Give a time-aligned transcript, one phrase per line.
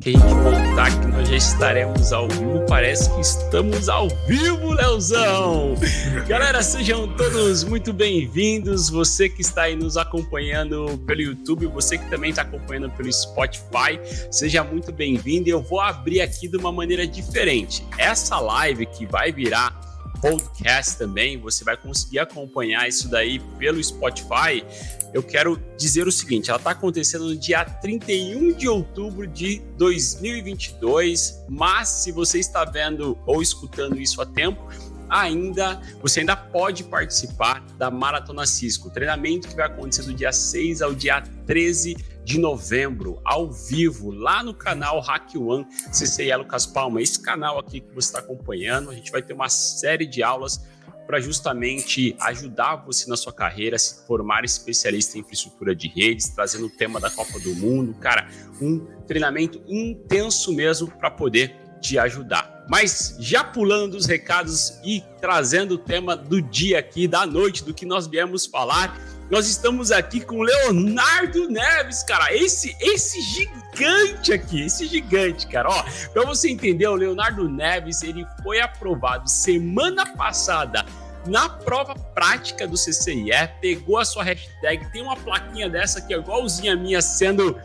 [0.00, 2.64] que a gente contar que nós já estaremos ao vivo.
[2.66, 5.74] Parece que estamos ao vivo, Leozão!
[6.26, 8.88] Galera, sejam todos muito bem-vindos.
[8.88, 14.00] Você que está aí nos acompanhando pelo YouTube, você que também está acompanhando pelo Spotify,
[14.30, 15.50] seja muito bem-vindo.
[15.50, 17.84] Eu vou abrir aqui de uma maneira diferente.
[17.98, 19.89] Essa live que vai virar
[20.20, 24.64] podcast também, você vai conseguir acompanhar isso daí pelo Spotify.
[25.12, 31.44] Eu quero dizer o seguinte: ela está acontecendo no dia 31 de outubro de 2022,
[31.48, 34.62] mas se você está vendo ou escutando isso a tempo,
[35.10, 40.80] ainda você ainda pode participar da Maratona Cisco, treinamento que vai acontecer do dia 6
[40.80, 47.02] ao dia 13 de novembro, ao vivo, lá no canal Hack One CCI Lucas Palma.
[47.02, 50.64] Esse canal aqui que você está acompanhando, a gente vai ter uma série de aulas
[51.10, 56.66] para justamente ajudar você na sua carreira se formar especialista em infraestrutura de redes, trazendo
[56.66, 57.94] o tema da Copa do Mundo.
[57.94, 58.28] Cara,
[58.60, 62.64] um treinamento intenso mesmo para poder te ajudar.
[62.68, 67.74] Mas já pulando os recados e trazendo o tema do dia aqui, da noite, do
[67.74, 68.96] que nós viemos falar,
[69.30, 72.34] nós estamos aqui com Leonardo Neves, cara.
[72.34, 75.68] Esse, esse gigante aqui, esse gigante, cara.
[75.68, 80.84] Ó, para você entender, o Leonardo Neves, ele foi aprovado semana passada
[81.26, 86.18] na prova prática do CCIE, pegou a sua hashtag, tem uma plaquinha dessa que é
[86.18, 87.56] igualzinha a minha sendo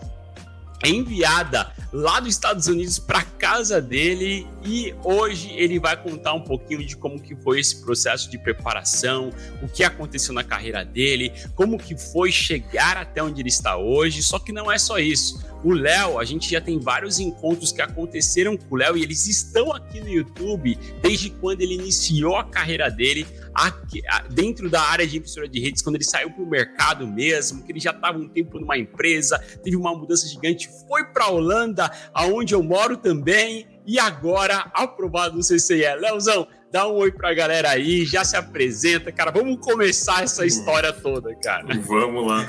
[0.84, 6.86] enviada lá dos Estados Unidos para casa dele e hoje ele vai contar um pouquinho
[6.86, 9.32] de como que foi esse processo de preparação,
[9.62, 14.22] o que aconteceu na carreira dele, como que foi chegar até onde ele está hoje.
[14.22, 15.44] Só que não é só isso.
[15.66, 19.28] O Léo, a gente já tem vários encontros que aconteceram com o Léo e eles
[19.28, 25.08] estão aqui no YouTube desde quando ele iniciou a carreira dele aqui, dentro da área
[25.08, 28.16] de infraestrutura de redes, quando ele saiu para o mercado mesmo, que ele já estava
[28.16, 32.96] um tempo numa empresa, teve uma mudança gigante, foi para a Holanda, aonde eu moro
[32.96, 35.96] também, e agora aprovado no CCE.
[36.00, 39.32] Leozão, dá um oi para a galera aí, já se apresenta, cara.
[39.32, 41.74] Vamos começar essa história toda, cara.
[41.80, 42.46] Vamos lá.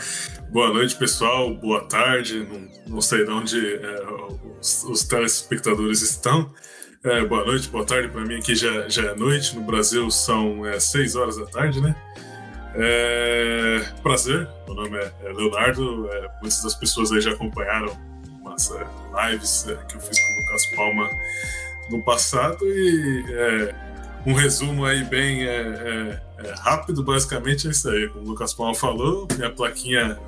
[0.51, 1.55] Boa noite, pessoal.
[1.55, 2.41] Boa tarde.
[2.41, 4.03] Não, não sei de onde é,
[4.59, 6.53] os, os telespectadores estão.
[7.05, 8.09] É, boa noite, boa tarde.
[8.09, 9.55] Para mim aqui já, já é noite.
[9.55, 11.95] No Brasil são é, 6 horas da tarde, né?
[12.75, 16.11] É, prazer, meu nome é, é Leonardo.
[16.11, 17.97] É, muitas das pessoas aí já acompanharam
[18.41, 21.11] umas é, lives é, que eu fiz com o Lucas Palma
[21.91, 23.86] no passado e
[24.27, 25.47] um resumo aí bem
[26.61, 28.09] rápido, basicamente é isso aí.
[28.09, 30.19] Como o Lucas Palma falou, minha plaquinha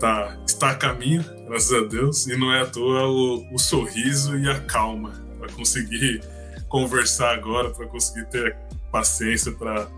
[0.00, 4.36] tá, está a caminho, graças a Deus, e não é à toa o, o sorriso
[4.36, 6.20] e a calma para conseguir
[6.68, 8.56] conversar agora, para conseguir ter
[8.90, 9.88] paciência para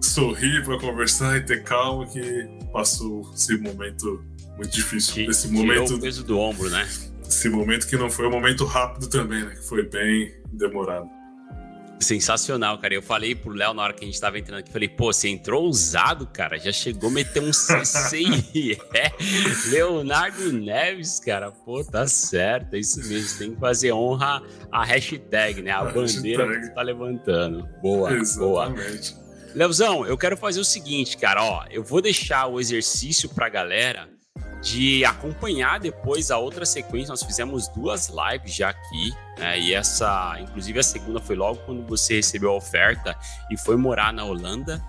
[0.00, 4.24] sorrir, para conversar e ter calma que passou esse momento
[4.56, 5.14] muito difícil.
[5.14, 6.88] Que, esse momento o peso do ombro, né?
[7.26, 9.54] Esse momento que não foi um momento rápido também, né?
[9.54, 11.08] Que foi bem demorado.
[12.00, 12.94] Sensacional, cara.
[12.94, 15.28] Eu falei pro Léo na hora que a gente tava entrando aqui, falei, pô, você
[15.28, 16.58] entrou ousado, cara.
[16.58, 18.78] Já chegou a meter um CCIE.
[18.94, 19.12] é.
[19.68, 21.50] Leonardo Neves, cara.
[21.50, 22.74] Pô, tá certo.
[22.74, 23.38] É isso mesmo.
[23.38, 25.72] Tem que fazer honra à hashtag, né?
[25.72, 26.60] A, a bandeira hashtag.
[26.60, 27.68] que você tá levantando.
[27.82, 29.12] Boa, Exatamente.
[29.12, 29.20] boa.
[29.54, 31.44] Leozão, eu quero fazer o seguinte, cara.
[31.44, 34.08] Ó, eu vou deixar o exercício pra galera
[34.62, 37.10] de acompanhar depois a outra sequência.
[37.10, 39.58] Nós fizemos duas lives já aqui, né?
[39.58, 43.16] E essa, inclusive a segunda foi logo quando você recebeu a oferta
[43.50, 44.82] e foi morar na Holanda.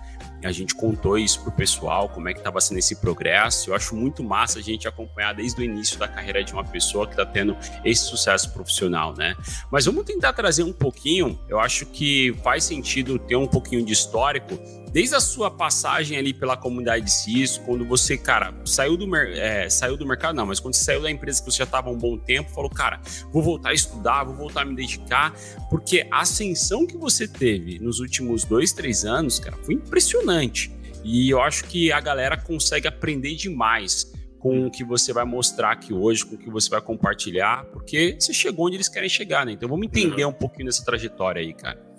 [0.44, 3.70] A gente contou isso pro pessoal, como é que estava sendo esse progresso.
[3.70, 7.06] Eu acho muito massa a gente acompanhar desde o início da carreira de uma pessoa
[7.06, 9.36] que está tendo esse sucesso profissional, né?
[9.70, 11.38] Mas vamos tentar trazer um pouquinho.
[11.48, 14.58] Eu acho que faz sentido ter um pouquinho de histórico
[14.92, 19.68] desde a sua passagem ali pela comunidade de Cisco, quando você, cara, saiu do, é,
[19.68, 21.96] saiu do mercado, não, mas quando você saiu da empresa que você já estava um
[21.96, 23.00] bom tempo, falou, cara,
[23.30, 25.34] vou voltar a estudar, vou voltar a me dedicar,
[25.70, 30.70] porque a ascensão que você teve nos últimos dois, três anos, cara, foi impressionante.
[31.02, 35.70] E eu acho que a galera consegue aprender demais com o que você vai mostrar
[35.70, 39.46] aqui hoje, com o que você vai compartilhar, porque você chegou onde eles querem chegar,
[39.46, 39.52] né?
[39.52, 41.91] Então vamos entender um pouquinho dessa trajetória aí, cara.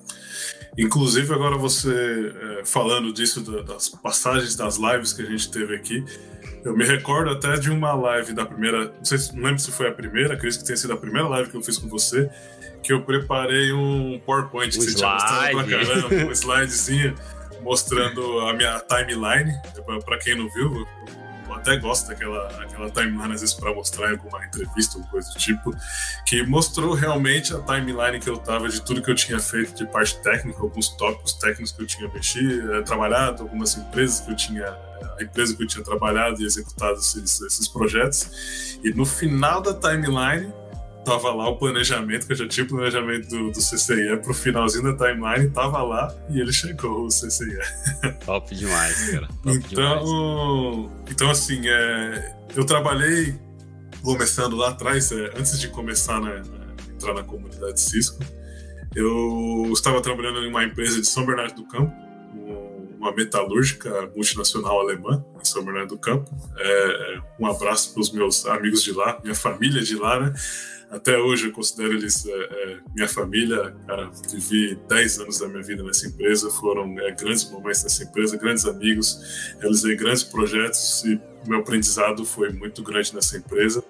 [0.77, 6.03] Inclusive, agora você é, falando disso, das passagens das lives que a gente teve aqui,
[6.65, 9.87] eu me recordo até de uma live da primeira, não, sei, não lembro se foi
[9.87, 12.29] a primeira, acredito que tenha sido a primeira live que eu fiz com você,
[12.81, 17.15] que eu preparei um PowerPoint que você tinha mostrado pra caramba, um slidezinho
[17.61, 19.51] mostrando a minha timeline.
[20.05, 20.85] Para quem não viu,
[21.63, 25.37] até gosto daquela aquela timeline, às vezes, para mostrar em alguma entrevista ou coisa do
[25.37, 25.73] tipo,
[26.25, 29.85] que mostrou realmente a timeline que eu tava de tudo que eu tinha feito de
[29.87, 34.35] parte técnica, alguns tópicos técnicos que eu tinha mexido, eh, trabalhado, algumas empresas que eu
[34.35, 34.77] tinha
[35.17, 38.79] a empresa que eu tinha trabalhado e executado esses, esses projetos.
[38.83, 40.51] E no final da timeline
[41.03, 44.95] tava lá o planejamento, que eu já tinha o planejamento do, do CCIE pro finalzinho
[44.95, 47.57] da timeline, tava lá e ele chegou, o CCIE.
[48.25, 49.27] Top demais, cara.
[49.27, 51.11] Top então, demais.
[51.11, 53.39] então, assim, é, eu trabalhei
[54.01, 56.41] começando lá atrás, é, antes de começar né,
[56.93, 58.23] entrar na comunidade Cisco,
[58.95, 61.93] eu estava trabalhando em uma empresa de São Bernardo do Campo,
[63.03, 66.31] uma metalúrgica multinacional alemã em São Bernardo do Campo.
[66.57, 70.33] É, um abraço para os meus amigos de lá, minha família de lá, né?
[70.93, 73.75] Até hoje eu considero eles é, é, minha família.
[73.87, 78.37] Cara, vivi 10 anos da minha vida nessa empresa, foram é, grandes momentos nessa empresa,
[78.37, 83.83] grandes amigos, realizei grandes projetos e meu aprendizado foi muito grande nessa empresa.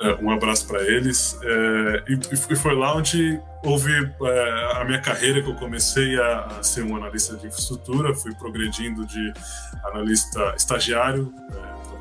[0.00, 1.38] É, um abraço para eles.
[1.42, 6.58] É, e, e, foi lá onde houve é, a minha carreira, que eu comecei a,
[6.58, 9.32] a, ser um analista de infraestrutura, fui progredindo de
[9.84, 11.32] analista estagiário,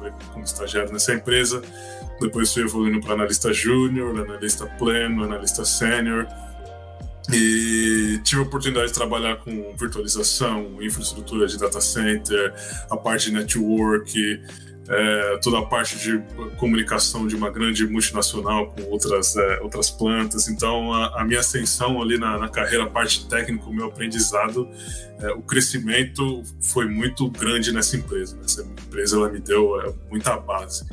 [0.05, 1.61] é, como estagiário nessa empresa
[2.19, 6.27] depois fui evoluindo para analista júnior, analista pleno, analista sênior.
[7.33, 12.53] E tive a oportunidade de trabalhar com virtualização, infraestrutura de data center,
[12.89, 14.41] a parte de network,
[14.87, 16.21] é, toda a parte de
[16.57, 20.47] comunicação de uma grande multinacional com outras, é, outras plantas.
[20.47, 24.69] Então, a, a, minha ascensão ali na, na carreira, a parte técnica, o meu aprendizado,
[25.19, 28.37] é, o crescimento foi muito grande nessa empresa.
[28.43, 30.85] Essa empresa ela me deu é, muita base.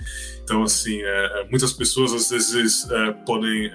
[0.42, 2.86] Então, assim, é, é, muitas pessoas às vezes
[3.26, 3.70] podem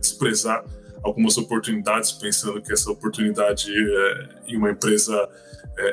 [0.00, 0.64] desprezar
[1.02, 3.70] algumas oportunidades, pensando que essa oportunidade
[4.46, 5.28] em uma empresa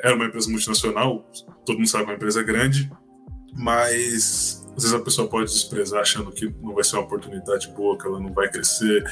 [0.04, 1.30] era uma empresa multinacional,
[1.66, 2.90] todo mundo sabe uma empresa grande,
[3.58, 7.98] mas às vezes a pessoa pode desprezar achando que não vai ser uma oportunidade boa,
[7.98, 9.04] que ela não vai crescer,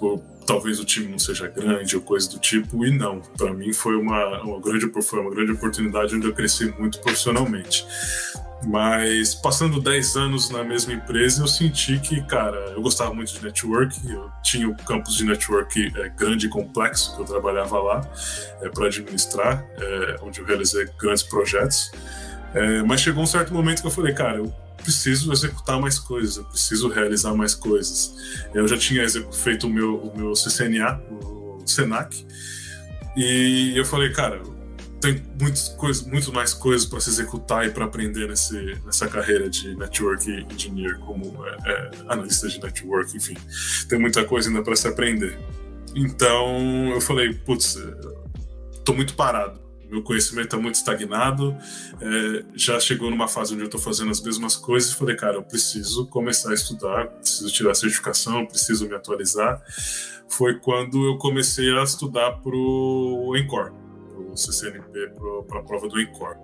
[0.00, 3.20] ou talvez o time não seja grande ou coisa do tipo, e não.
[3.38, 7.86] Para mim foi uma, uma, grande, foi uma grande oportunidade onde eu cresci muito profissionalmente.
[8.64, 13.44] Mas passando 10 anos na mesma empresa, eu senti que, cara, eu gostava muito de
[13.44, 18.08] network, eu tinha o campus de network é, grande e complexo que eu trabalhava lá
[18.60, 21.90] é, para administrar, é, onde eu realizei grandes projetos.
[22.54, 24.52] É, mas chegou um certo momento que eu falei, cara, eu
[24.82, 28.14] preciso executar mais coisas, eu preciso realizar mais coisas.
[28.52, 32.26] Eu já tinha feito o meu, o meu CCNA, o Senac,
[33.16, 34.42] e eu falei, cara,
[35.00, 39.48] tem muitas coisas, muito mais coisas para se executar e para aprender nesse, nessa carreira
[39.48, 43.36] de network engineer, como é, é, analista de network, enfim,
[43.88, 45.38] tem muita coisa ainda para se aprender.
[45.94, 47.76] Então eu falei, putz,
[48.84, 49.60] tô muito parado
[49.92, 51.54] meu conhecimento está muito estagnado,
[52.00, 55.36] é, já chegou numa fase onde eu estou fazendo as mesmas coisas e falei, cara,
[55.36, 59.62] eu preciso começar a estudar, preciso tirar certificação, preciso me atualizar.
[60.28, 63.72] Foi quando eu comecei a estudar para o ENCOR,
[64.32, 65.12] o CCNP,
[65.46, 66.36] para a prova do ENCOR.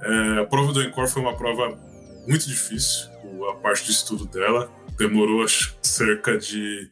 [0.00, 1.78] É, a prova do ENCOR foi uma prova
[2.26, 3.06] muito difícil,
[3.50, 5.46] a parte de estudo dela, demorou
[5.82, 6.90] cerca de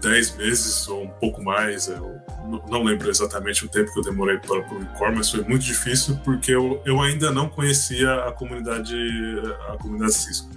[0.00, 1.88] 10 meses ou um pouco mais.
[1.88, 2.20] Eu
[2.68, 6.18] não lembro exatamente o tempo que eu demorei para o Incor, mas foi muito difícil
[6.24, 8.96] porque eu, eu ainda não conhecia a comunidade,
[9.68, 10.50] a comunidade Cisco.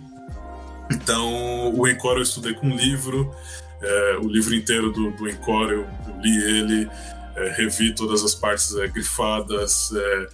[0.92, 3.34] Então, o Encore eu estudei com um livro,
[3.82, 6.90] é, o livro inteiro do, do Encore eu, eu li ele,
[7.36, 9.92] é, revi todas as partes é, grifadas.
[9.94, 10.28] É,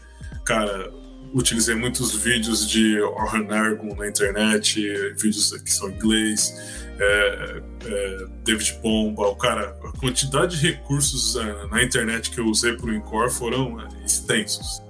[0.43, 0.91] cara,
[1.33, 4.81] utilizei muitos vídeos de Orhan Ergun na internet,
[5.15, 6.53] vídeos que são em inglês
[6.99, 12.45] é, é, David Bomba, o cara, a quantidade de recursos é, na internet que eu
[12.45, 14.81] usei para o Incor foram é, extensos.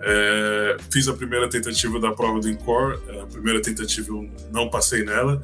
[0.00, 4.70] É, fiz a primeira tentativa da prova do Incor, é, a primeira tentativa eu não
[4.70, 5.42] passei nela,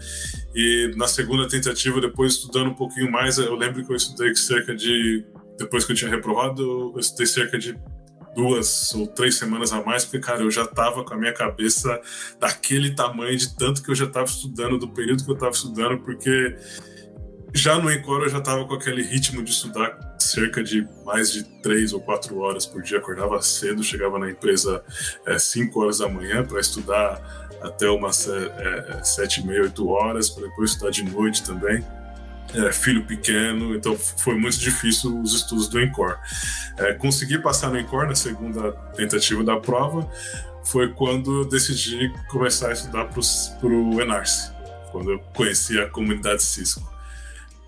[0.55, 4.75] e na segunda tentativa, depois estudando um pouquinho mais, eu lembro que eu estudei cerca
[4.75, 5.25] de.
[5.59, 7.79] Depois que eu tinha reprovado, eu estudei cerca de
[8.35, 12.01] duas ou três semanas a mais, porque, cara, eu já tava com a minha cabeça
[12.39, 15.99] daquele tamanho de tanto que eu já tava estudando, do período que eu tava estudando,
[16.03, 16.57] porque
[17.53, 21.45] já no Encore eu já tava com aquele ritmo de estudar cerca de mais de
[21.63, 22.99] três ou quatro horas por dia.
[22.99, 24.83] Acordava cedo, chegava na empresa
[25.27, 29.89] é, cinco horas da manhã para estudar até umas é, é, sete e meia, oito
[29.89, 31.85] horas, para depois estudar de noite também
[32.55, 36.17] é, filho pequeno, então foi muito difícil os estudos do Encore.
[36.79, 40.09] É, consegui passar no Encore na segunda tentativa da prova,
[40.65, 44.51] foi quando eu decidi começar a estudar para o Enarce,
[44.91, 46.94] quando eu conheci a comunidade Cisco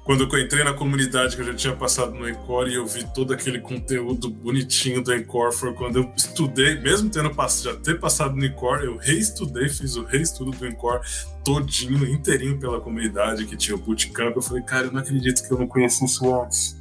[0.06, 3.04] quando eu entrei na comunidade que eu já tinha passado no Encore e eu vi
[3.12, 8.36] todo aquele conteúdo bonitinho do Encore, foi quando eu estudei, mesmo tendo já ter passado
[8.36, 11.00] no Encore, eu reestudei, fiz o reestudo do Encore
[11.44, 14.36] todinho, inteirinho pela comunidade que tinha o bootcamp.
[14.36, 16.76] Eu falei, cara, eu não acredito que eu não conheço isso antes.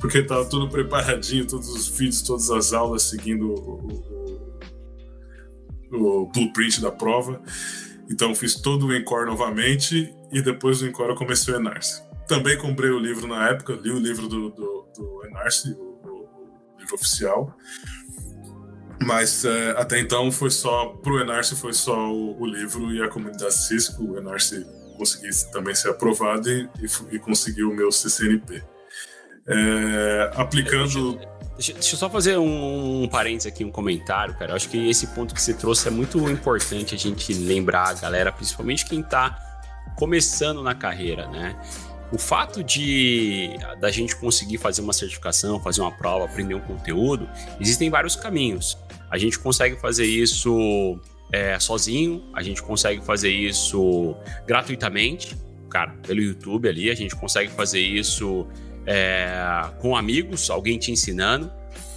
[0.00, 4.02] Porque tava tudo preparadinho, todos os vídeos, todas as aulas seguindo o,
[5.92, 7.38] o, o blueprint da prova.
[8.10, 12.11] Então fiz todo o Encore novamente e depois do Encore eu comecei o Enarce.
[12.26, 16.78] Também comprei o livro na época, li o livro do, do, do Enarce, o, o,
[16.78, 17.56] livro oficial.
[19.02, 23.08] Mas é, até então foi só, pro Enarce foi só o, o, livro e a
[23.08, 24.04] comunidade Cisco.
[24.04, 24.64] O Enarce
[24.96, 28.62] conseguiu também ser aprovado e, e, e conseguiu o meu CCNP.
[29.46, 31.18] É, aplicando.
[31.54, 34.52] Deixa, deixa, eu só fazer um, um parênteses aqui, um comentário, cara.
[34.52, 38.30] Eu acho que esse ponto que você trouxe é muito importante a gente lembrar galera,
[38.30, 39.38] principalmente quem tá
[39.96, 41.56] começando na carreira, né?
[42.12, 47.26] O fato de da gente conseguir fazer uma certificação, fazer uma prova, aprender um conteúdo,
[47.58, 48.76] existem vários caminhos.
[49.10, 51.00] A gente consegue fazer isso
[51.32, 54.14] é, sozinho, a gente consegue fazer isso
[54.46, 55.34] gratuitamente,
[55.70, 58.46] cara, pelo YouTube ali, a gente consegue fazer isso
[58.86, 61.50] é, com amigos, alguém te ensinando.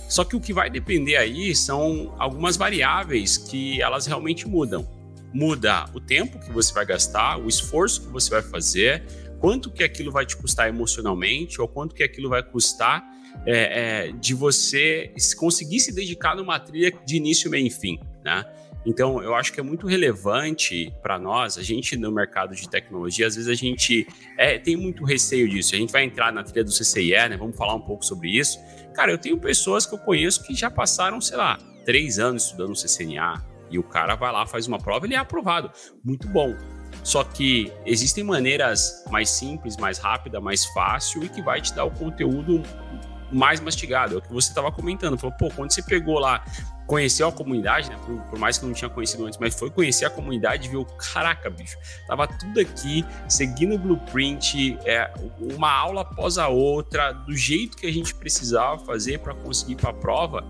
[0.07, 4.88] Só que o que vai depender aí são algumas variáveis que elas realmente mudam.
[5.34, 9.03] Muda o tempo que você vai gastar, o esforço que você vai fazer,
[9.39, 13.04] quanto que aquilo vai te custar emocionalmente ou quanto que aquilo vai custar
[13.46, 18.46] é, é, de você conseguir se dedicar numa trilha de início, meio e fim, né?
[18.86, 23.25] Então, eu acho que é muito relevante para nós, a gente no mercado de tecnologia,
[23.25, 25.74] às vezes a gente é, tem muito receio disso.
[25.74, 27.36] A gente vai entrar na trilha do CCIE, né?
[27.36, 28.60] Vamos falar um pouco sobre isso.
[28.94, 32.75] Cara, eu tenho pessoas que eu conheço que já passaram, sei lá, três anos estudando
[32.75, 35.72] CCNA, e o cara vai lá, faz uma prova, ele é aprovado.
[36.04, 36.56] Muito bom.
[37.05, 41.85] Só que existem maneiras mais simples, mais rápida, mais fácil e que vai te dar
[41.85, 42.63] o conteúdo
[43.31, 44.15] mais mastigado.
[44.15, 45.15] É o que você estava comentando.
[45.15, 46.43] Falou, pô, quando você pegou lá,
[46.88, 47.97] conheceu a comunidade, né?
[48.03, 50.83] Por, por, mais que não tinha conhecido antes, mas foi conhecer a comunidade e viu,
[50.83, 57.35] caraca, bicho, tava tudo aqui, seguindo o blueprint, é, uma aula após a outra, do
[57.35, 60.43] jeito que a gente precisava fazer para conseguir para a prova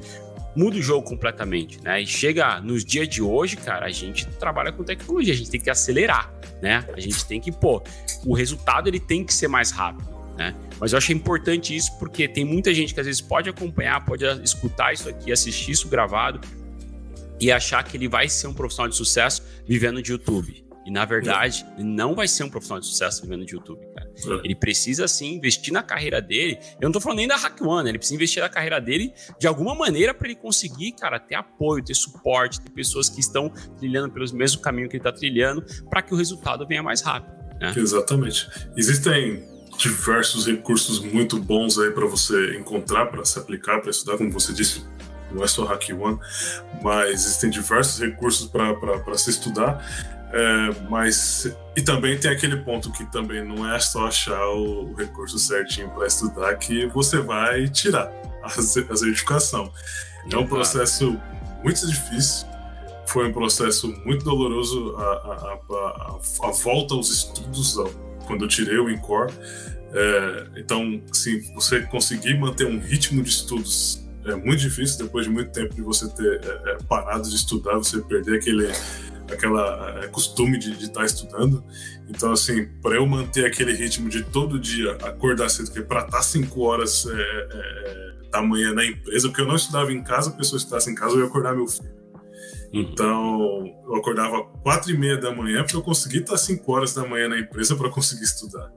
[0.55, 2.01] muda o jogo completamente, né?
[2.01, 5.59] E chega nos dias de hoje, cara, a gente trabalha com tecnologia, a gente tem
[5.59, 6.85] que acelerar, né?
[6.93, 7.83] A gente tem que, pô,
[8.25, 10.55] o resultado ele tem que ser mais rápido, né?
[10.79, 14.25] Mas eu acho importante isso porque tem muita gente que às vezes pode acompanhar, pode
[14.43, 16.39] escutar isso aqui, assistir isso gravado
[17.39, 20.65] e achar que ele vai ser um profissional de sucesso vivendo de YouTube.
[20.85, 24.04] E na verdade, não vai ser um profissional de sucesso vivendo de YouTube, cara.
[24.17, 24.45] É.
[24.45, 26.57] Ele precisa sim investir na carreira dele.
[26.79, 27.89] Eu não tô falando nem da Hack One, né?
[27.91, 31.83] ele precisa investir na carreira dele de alguma maneira para ele conseguir, cara, ter apoio,
[31.83, 36.01] ter suporte, ter pessoas que estão trilhando pelo mesmo caminho que ele está trilhando, para
[36.01, 37.33] que o resultado venha mais rápido.
[37.59, 37.73] Né?
[37.75, 38.49] Exatamente.
[38.75, 39.43] Existem
[39.77, 44.53] diversos recursos muito bons aí para você encontrar, para se aplicar, para estudar, como você
[44.53, 44.85] disse,
[45.31, 46.17] não é só Hack One,
[46.81, 50.14] mas existem diversos recursos para se estudar.
[50.31, 54.93] É, mas e também tem aquele ponto que também não é só achar o, o
[54.95, 58.11] recurso certinho para estudar que você vai tirar
[58.43, 59.71] a, a certificação.
[60.31, 61.19] É um processo
[61.63, 62.47] muito difícil,
[63.07, 67.77] foi um processo muito doloroso a, a, a, a volta aos estudos
[68.25, 69.31] quando eu tirei o INCOR.
[69.93, 75.31] É, então, assim, você conseguir manter um ritmo de estudos é muito difícil depois de
[75.31, 78.71] muito tempo de você ter é, é parado de estudar, você perder aquele
[79.31, 81.63] aquela é, costume de estar tá estudando.
[82.07, 86.17] Então, assim, para eu manter aquele ritmo de todo dia acordar cedo, porque para estar
[86.17, 90.29] tá cinco horas é, é, da manhã na empresa, porque eu não estudava em casa,
[90.29, 91.95] a pessoa estudasse em casa, eu ia acordar meu filho.
[92.73, 92.81] Uhum.
[92.81, 96.93] Então, eu acordava quatro e meia da manhã para eu conseguir estar tá cinco horas
[96.93, 98.71] da manhã na empresa para conseguir estudar.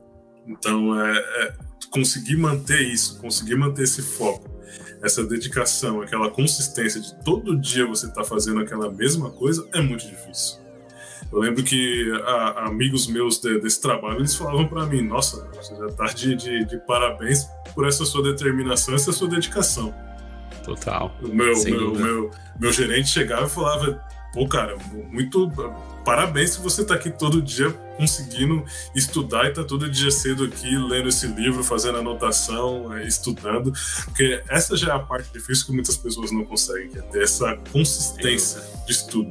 [0.47, 1.55] Então, é, é
[1.91, 4.58] conseguir manter isso, conseguir manter esse foco
[5.03, 9.81] essa dedicação, aquela consistência de todo dia você estar tá fazendo aquela mesma coisa é
[9.81, 10.59] muito difícil.
[11.31, 15.77] Eu lembro que a, amigos meus de, desse trabalho eles falavam para mim: Nossa, você
[15.77, 19.95] já está de, de, de, parabéns por essa sua determinação, essa sua dedicação.
[20.65, 21.15] Total.
[21.23, 24.03] O meu, meu, meu, meu gerente chegava e falava:
[24.39, 24.77] Pô, cara,
[25.11, 25.51] muito
[26.05, 28.65] parabéns se você está aqui todo dia conseguindo
[28.95, 33.73] estudar e tá todo dia cedo aqui lendo esse livro, fazendo anotação, é, estudando,
[34.05, 37.25] porque essa já é a parte difícil que muitas pessoas não conseguem, que é ter
[37.25, 39.29] essa consistência de estudo.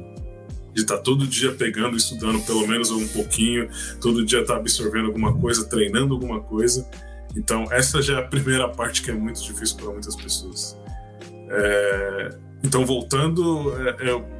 [0.74, 3.70] De estar tá todo dia pegando, estudando pelo menos um pouquinho,
[4.02, 6.86] todo dia estar tá absorvendo alguma coisa, treinando alguma coisa.
[7.34, 10.76] Então, essa já é a primeira parte que é muito difícil para muitas pessoas.
[11.48, 12.30] É...
[12.62, 14.37] Então, voltando, é, é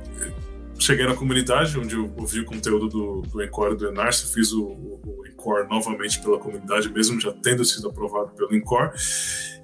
[0.78, 4.64] cheguei na comunidade, onde eu ouvi o conteúdo do, do Encore do Enarce, fiz o,
[4.64, 8.90] o, Encore novamente pela comunidade, mesmo já tendo sido aprovado pelo Encore,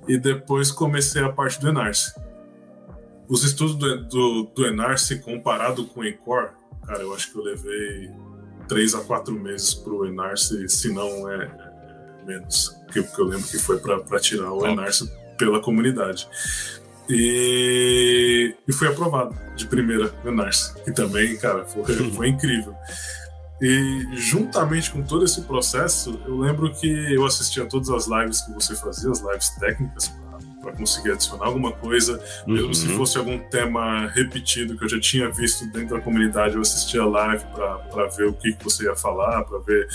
[0.06, 2.14] e depois comecei a parte do Enarce.
[3.28, 6.50] Os estudos do, do, do Enarce comparado com o Encore,
[6.87, 8.11] cara, eu acho que eu levei
[8.68, 13.47] três a quatro meses para o Enarce, se não é, é menos, porque eu lembro
[13.47, 16.28] que foi para tirar o Enarce pela comunidade.
[17.08, 20.75] E, e fui aprovado de primeira no NARS.
[20.87, 22.75] E também, cara, foi, foi incrível.
[23.61, 28.52] E juntamente com todo esse processo, eu lembro que eu assistia todas as lives que
[28.52, 30.12] você fazia, as lives técnicas,
[30.61, 32.75] para conseguir adicionar alguma coisa, mesmo uhum.
[32.75, 37.02] se fosse algum tema repetido que eu já tinha visto dentro da comunidade, eu assistia
[37.02, 37.44] a live
[37.90, 39.87] para ver o que, que você ia falar, para ver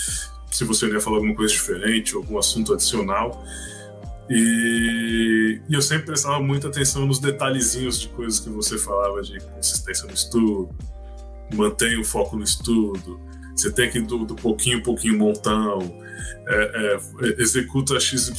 [0.50, 3.44] se você ia falar alguma coisa diferente, algum assunto adicional.
[4.30, 9.40] E, e, eu sempre prestava muita atenção nos detalhezinhos de coisas que você falava, de
[9.40, 10.70] consistência no estudo,
[11.52, 13.20] mantenha o foco no estudo,
[13.56, 15.80] você tem que do, do pouquinho, pouquinho montão,
[16.46, 18.32] é, é, executa XYZ,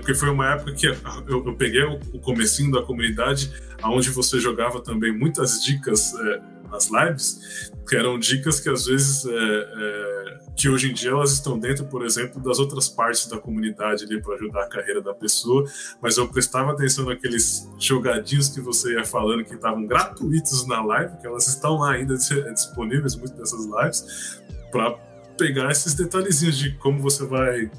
[0.00, 0.96] porque foi uma época que eu,
[1.28, 3.52] eu peguei o, o comecinho da comunidade,
[3.84, 9.24] onde você jogava também muitas dicas é, nas lives, que eram dicas que às vezes,
[9.26, 13.38] é, é, que hoje em dia elas estão dentro, por exemplo, das outras partes da
[13.38, 15.64] comunidade ali para ajudar a carreira da pessoa,
[16.00, 21.16] mas eu prestava atenção naqueles jogadinhos que você ia falando que estavam gratuitos na live,
[21.18, 24.92] que elas estão lá ainda disponíveis, muitas dessas lives, para
[25.38, 27.70] pegar esses detalhezinhos de como você vai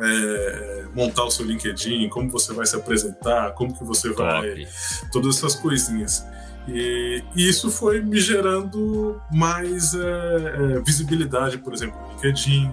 [0.00, 4.22] é, montar o seu LinkedIn, como você vai se apresentar, como que você Top.
[4.22, 4.66] vai.
[5.10, 6.24] Todas essas coisinhas.
[6.68, 12.72] E, isso foi me gerando mais é, é, visibilidade, por exemplo, no LinkedIn,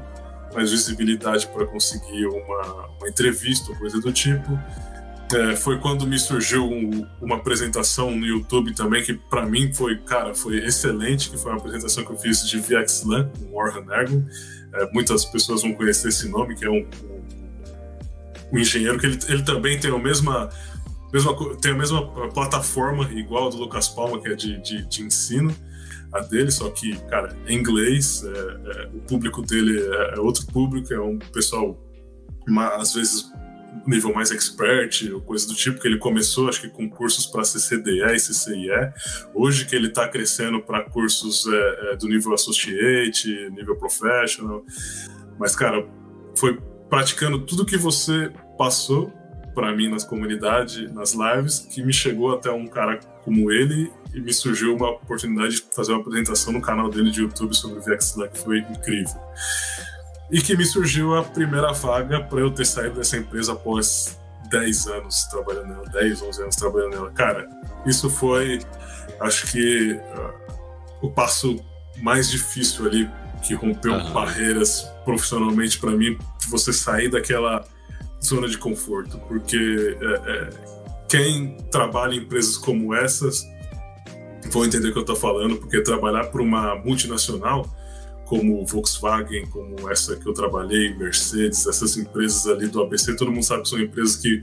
[0.54, 4.60] mais visibilidade para conseguir uma, uma entrevista, coisa do tipo.
[5.32, 9.98] É, foi quando me surgiu um, uma apresentação no YouTube também, que para mim foi,
[9.98, 14.26] cara, foi excelente, que foi uma apresentação que eu fiz de VXLAN, com Warren Ergun.
[14.74, 17.22] É, muitas pessoas vão conhecer esse nome, que é um, um,
[18.54, 20.50] um engenheiro que ele, ele também tem a mesma,
[21.12, 25.04] mesma, tem a mesma plataforma igual a do Lucas Palma, que é de, de, de
[25.04, 25.56] ensino,
[26.12, 30.46] a dele, só que, cara, em inglês, é, é, o público dele é, é outro
[30.48, 31.78] público, é um pessoal,
[32.78, 33.32] às vezes,
[33.86, 37.44] nível mais expert ou coisa do tipo, que ele começou, acho que com cursos para
[37.44, 38.94] CCDE e CCIE.
[39.34, 44.64] Hoje que ele está crescendo para cursos é, é, do nível associate, nível professional.
[45.40, 45.88] Mas, cara,
[46.36, 49.14] foi praticando tudo que você passou
[49.60, 54.22] para mim nas comunidades, nas lives, que me chegou até um cara como ele e
[54.22, 58.30] me surgiu uma oportunidade de fazer uma apresentação no canal dele de YouTube sobre VXLAN,
[58.30, 59.20] que foi incrível
[60.32, 64.18] e que me surgiu a primeira vaga para eu ter saído dessa empresa após
[64.50, 67.12] 10 anos trabalhando nela, 10, 11 anos trabalhando nela.
[67.12, 67.50] Cara,
[67.86, 68.60] isso foi,
[69.20, 70.34] acho que, uh,
[71.02, 71.60] o passo
[71.98, 73.10] mais difícil ali,
[73.44, 74.14] que rompeu uhum.
[74.14, 76.18] barreiras profissionalmente para mim,
[76.48, 77.66] você sair daquela
[78.24, 80.50] zona de conforto, porque é, é,
[81.08, 83.46] quem trabalha em empresas como essas
[84.52, 87.70] vão entender o que eu estou falando, porque trabalhar para uma multinacional
[88.30, 93.44] como Volkswagen, como essa que eu trabalhei, Mercedes, essas empresas ali do ABC, todo mundo
[93.44, 94.40] sabe que são empresas que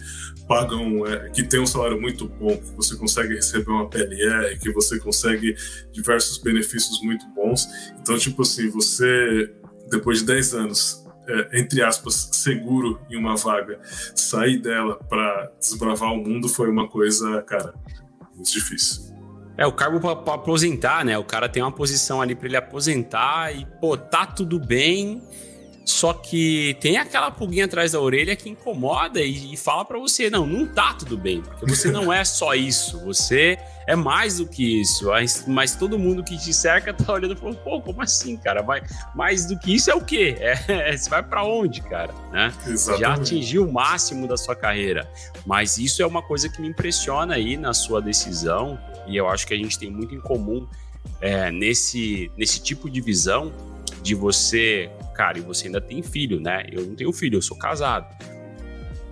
[0.49, 4.73] pagam, é, que tem um salário muito bom, que você consegue receber uma PLR, que
[4.73, 5.55] você consegue
[5.93, 7.65] diversos benefícios muito bons.
[8.01, 9.53] Então, tipo assim, você,
[9.89, 13.79] depois de 10 anos, é, entre aspas, seguro em uma vaga,
[14.15, 17.75] sair dela para desbravar o mundo foi uma coisa, cara,
[18.35, 19.15] muito difícil.
[19.59, 21.17] É, o cargo para aposentar, né?
[21.17, 25.23] O cara tem uma posição ali para ele aposentar e, pô, tá tudo bem.
[25.87, 30.29] Só que tem aquela pulguinha atrás da orelha que incomoda e, e fala para você:
[30.29, 34.49] não, não tá tudo bem, porque você não é só isso, você é mais do
[34.49, 35.07] que isso.
[35.47, 38.63] Mas, todo mundo que te cerca tá olhando e falando: pô, como assim, cara?
[38.63, 38.83] Vai,
[39.15, 40.37] mais do que isso é o quê?
[40.41, 42.13] É, é você vai para onde, cara?
[42.33, 42.53] Né?
[42.99, 45.09] Já atingiu o máximo da sua carreira.
[45.47, 49.47] Mas isso é uma coisa que me impressiona aí na sua decisão e eu acho
[49.47, 50.67] que a gente tem muito em comum
[51.21, 53.53] é, nesse, nesse tipo de visão
[54.07, 56.65] de você, cara, e você ainda tem filho, né?
[56.71, 58.07] Eu não tenho filho, eu sou casado.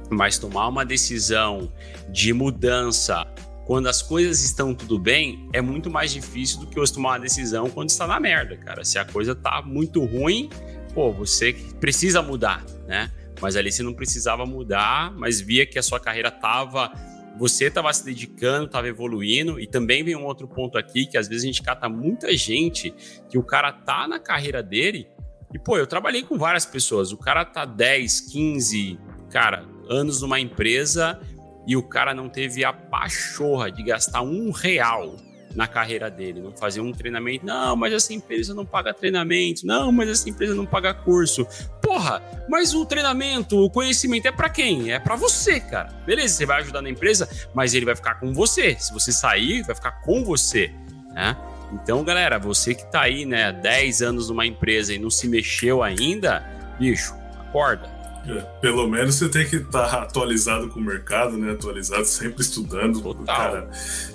[0.08, 1.72] Mas tomar uma decisão
[2.08, 3.26] de mudança
[3.66, 7.20] quando as coisas estão tudo bem é muito mais difícil do que você tomar uma
[7.20, 8.84] decisão quando está na merda, cara.
[8.84, 10.48] Se a coisa tá muito ruim,
[10.94, 13.10] pô, você precisa mudar, né?
[13.40, 16.92] Mas ali você não precisava mudar, mas via que a sua carreira tava
[17.36, 21.28] você estava se dedicando, estava evoluindo, e também vem um outro ponto aqui que às
[21.28, 22.94] vezes a gente cata muita gente
[23.28, 25.08] que o cara tá na carreira dele,
[25.52, 28.98] e pô, eu trabalhei com várias pessoas, o cara tá 10, 15,
[29.30, 31.20] cara, anos numa empresa
[31.66, 35.16] e o cara não teve a pachorra de gastar um real
[35.54, 37.46] na carreira dele, não fazer um treinamento.
[37.46, 39.66] Não, mas essa empresa não paga treinamento.
[39.66, 41.46] Não, mas essa empresa não paga curso.
[41.80, 44.92] Porra, mas o treinamento, o conhecimento é para quem?
[44.92, 45.88] É para você, cara.
[46.06, 48.76] Beleza, você vai ajudar na empresa, mas ele vai ficar com você.
[48.78, 50.72] Se você sair, vai ficar com você,
[51.12, 51.36] né?
[51.72, 55.82] Então, galera, você que tá aí, né, 10 anos numa empresa e não se mexeu
[55.82, 56.44] ainda,
[56.78, 57.93] bicho, acorda.
[58.26, 61.52] É, pelo menos você tem que estar tá atualizado com o mercado, né?
[61.52, 63.02] Atualizado, sempre estudando.
[63.02, 63.24] Total.
[63.24, 63.70] Cara,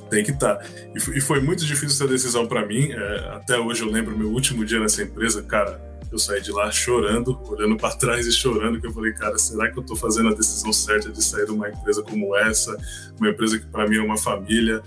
[0.10, 0.56] tem que estar.
[0.56, 0.65] Tá.
[0.95, 2.91] E, foi muito difícil essa decisão para mim.
[2.91, 5.89] É, até hoje eu lembro meu último dia nessa empresa, cara.
[6.12, 9.69] Eu saí de lá chorando, olhando para trás e chorando, que eu falei, cara, será
[9.69, 12.76] que eu estou fazendo a decisão certa de sair de uma empresa como essa,
[13.19, 14.82] uma empresa que para mim é uma família?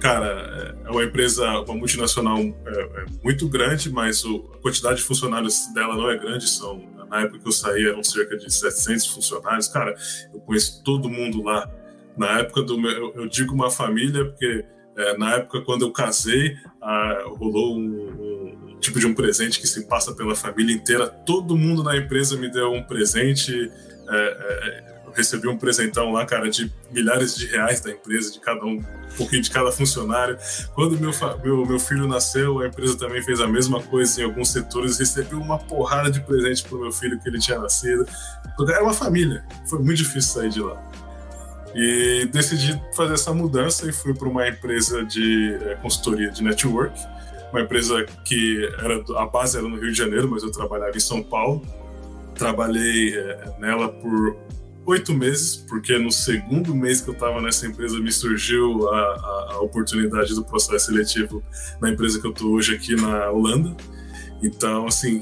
[0.00, 5.04] Cara, é uma empresa, uma multinacional é, é muito grande, mas o, a quantidade de
[5.04, 9.06] funcionários dela não é grande, são na época que eu saí eram cerca de 700
[9.06, 9.68] funcionários.
[9.68, 9.94] Cara,
[10.32, 11.70] eu conheço todo mundo lá.
[12.16, 14.64] Na época do meu, eu digo uma família porque
[14.96, 16.56] é, na época quando eu casei
[17.38, 21.08] rolou um, um, tipo de um presente que se passa pela família inteira.
[21.08, 23.70] Todo mundo na empresa me deu um presente.
[24.08, 28.64] É, é, recebi um presentão lá, cara, de milhares de reais da empresa, de cada
[28.64, 30.36] um, um pouquinho de cada funcionário.
[30.74, 31.10] Quando meu,
[31.42, 35.34] meu, meu filho nasceu, a empresa também fez a mesma coisa em alguns setores, recebi
[35.34, 38.06] uma porrada de presente pro meu filho que ele tinha nascido.
[38.68, 40.82] Era uma família, foi muito difícil sair de lá.
[41.74, 46.98] E decidi fazer essa mudança e fui para uma empresa de é, consultoria de network,
[47.52, 51.00] uma empresa que era a base era no Rio de Janeiro, mas eu trabalhava em
[51.00, 51.62] São Paulo.
[52.34, 54.36] Trabalhei é, nela por
[54.86, 59.48] oito meses, porque no segundo mês que eu estava nessa empresa me surgiu a, a,
[59.54, 61.42] a, oportunidade do processo seletivo
[61.80, 63.76] na empresa que eu estou hoje aqui na Holanda.
[64.42, 65.20] Então, assim,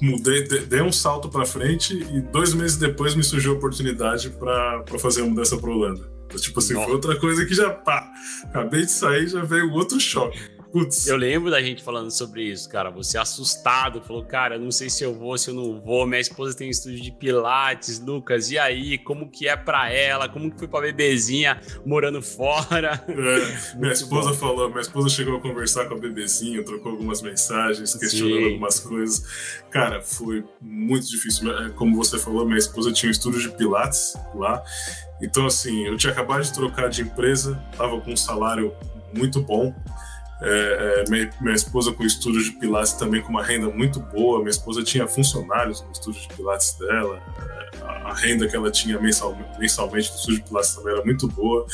[0.00, 4.98] mudei, dei um salto para frente e dois meses depois me surgiu a oportunidade para
[4.98, 6.10] fazer uma mudança para Holanda.
[6.26, 6.86] Então, tipo assim, Nossa.
[6.86, 8.10] foi outra coisa que já, pá,
[8.44, 10.38] acabei de sair já veio outro choque.
[10.72, 11.06] Putz.
[11.06, 12.90] Eu lembro da gente falando sobre isso, cara.
[12.90, 16.06] Você assustado, falou, cara, não sei se eu vou, se eu não vou.
[16.06, 18.96] Minha esposa tem um estúdio de Pilates, Lucas, e aí?
[18.98, 20.28] Como que é pra ela?
[20.28, 23.04] Como que foi pra bebezinha morando fora?
[23.08, 24.36] É, minha esposa bom.
[24.36, 28.44] falou, minha esposa chegou a conversar com a bebezinha, trocou algumas mensagens, questionando Sim.
[28.52, 29.60] algumas coisas.
[29.70, 31.50] Cara, foi muito difícil.
[31.74, 34.62] Como você falou, minha esposa tinha um estúdio de Pilates lá.
[35.20, 38.72] Então, assim, eu tinha acabado de trocar de empresa, tava com um salário
[39.12, 39.74] muito bom.
[40.42, 44.38] É, é, minha, minha, esposa com estúdio de Pilates também com uma renda muito boa.
[44.38, 47.22] Minha esposa tinha funcionários no estúdio de Pilates dela.
[47.38, 51.28] É, a, renda que ela tinha mensal, mensalmente no estúdio de Pilates também era muito
[51.28, 51.66] boa.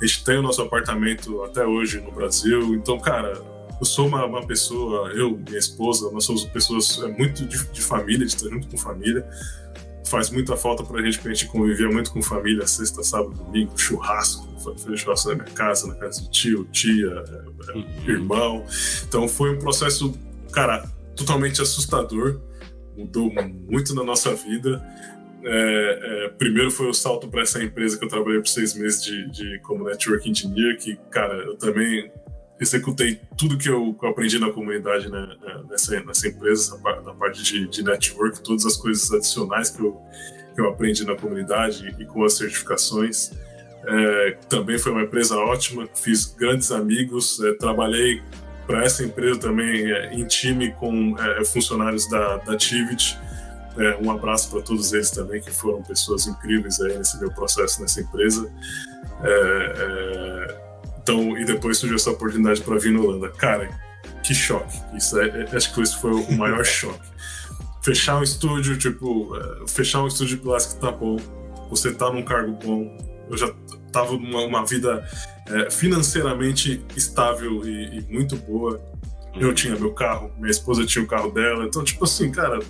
[0.00, 2.74] A gente tem o nosso apartamento até hoje no Brasil.
[2.74, 3.32] Então, cara,
[3.80, 7.82] eu sou uma, uma pessoa, eu, minha esposa, nós somos pessoas é, muito de, de
[7.82, 9.26] família, de estar junto com família
[10.06, 13.76] faz muita falta pra gente, porque a gente convivia muito com família, sexta, sábado, domingo,
[13.76, 17.24] churrasco, fazer churrasco na minha casa, na casa de tio, tia,
[17.68, 17.86] é, uhum.
[18.06, 18.64] irmão.
[19.06, 20.12] Então foi um processo,
[20.52, 22.40] cara, totalmente assustador,
[22.96, 23.30] mudou
[23.68, 24.82] muito na nossa vida.
[25.46, 29.02] É, é, primeiro foi o salto para essa empresa que eu trabalhei por seis meses
[29.02, 32.10] de, de como network engineer, que, cara, eu também
[32.60, 35.36] executei tudo que eu, que eu aprendi na comunidade né,
[35.68, 40.00] nessa, nessa empresa, na parte de, de network, todas as coisas adicionais que eu,
[40.54, 43.32] que eu aprendi na comunidade e com as certificações.
[43.86, 48.22] É, também foi uma empresa ótima, fiz grandes amigos, é, trabalhei
[48.66, 53.18] para essa empresa também é, em time com é, funcionários da, da Tivit.
[53.76, 57.80] É, um abraço para todos eles também, que foram pessoas incríveis aí nesse meu processo
[57.80, 58.50] nessa empresa.
[59.22, 60.58] É,
[61.02, 63.28] então, e depois surgiu essa oportunidade para vir no Holanda.
[63.30, 63.68] Cara,
[64.22, 64.80] que choque.
[64.96, 65.16] Isso
[65.54, 67.12] acho que esse foi o maior choque.
[67.82, 69.36] Fechar um estúdio, tipo,
[69.68, 71.18] fechar um estúdio de plástico tá bom,
[71.68, 73.13] você tá num cargo bom.
[73.30, 73.52] Eu já
[73.92, 75.06] tava numa uma vida
[75.48, 78.80] é, financeiramente estável e, e, muito boa.
[79.34, 79.54] Eu uhum.
[79.54, 81.64] tinha meu carro, minha esposa tinha o carro dela.
[81.64, 82.60] Então, tipo assim, cara,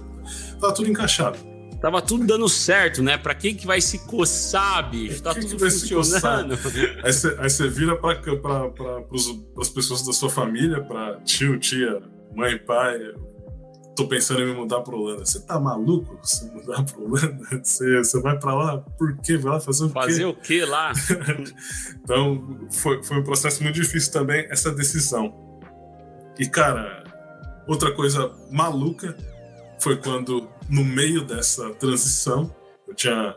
[0.61, 1.39] tá tudo encaixado.
[1.85, 3.19] Tava tudo dando certo, né?
[3.19, 5.23] Pra quem que vai se coçar, bicho?
[5.23, 6.59] Tá tudo funcionando.
[7.05, 7.13] Aí
[7.51, 9.03] você vira pra, pra, pra,
[9.55, 12.01] pras pessoas da sua família, pra tio, tia,
[12.35, 12.99] mãe, pai.
[13.97, 15.25] Tô pensando em me mudar pra Holanda.
[15.25, 17.39] Você tá maluco se mudar pra Holanda?
[17.63, 18.79] Você, você vai pra lá?
[18.79, 19.37] Por quê?
[19.37, 19.95] Vai lá fazer o quê?
[19.95, 20.93] Fazer o quê lá?
[22.03, 25.33] então, foi, foi um processo muito difícil também, essa decisão.
[26.39, 27.05] E, cara,
[27.69, 29.17] outra coisa maluca
[29.79, 32.53] foi quando, no meio dessa transição,
[32.89, 33.37] eu tinha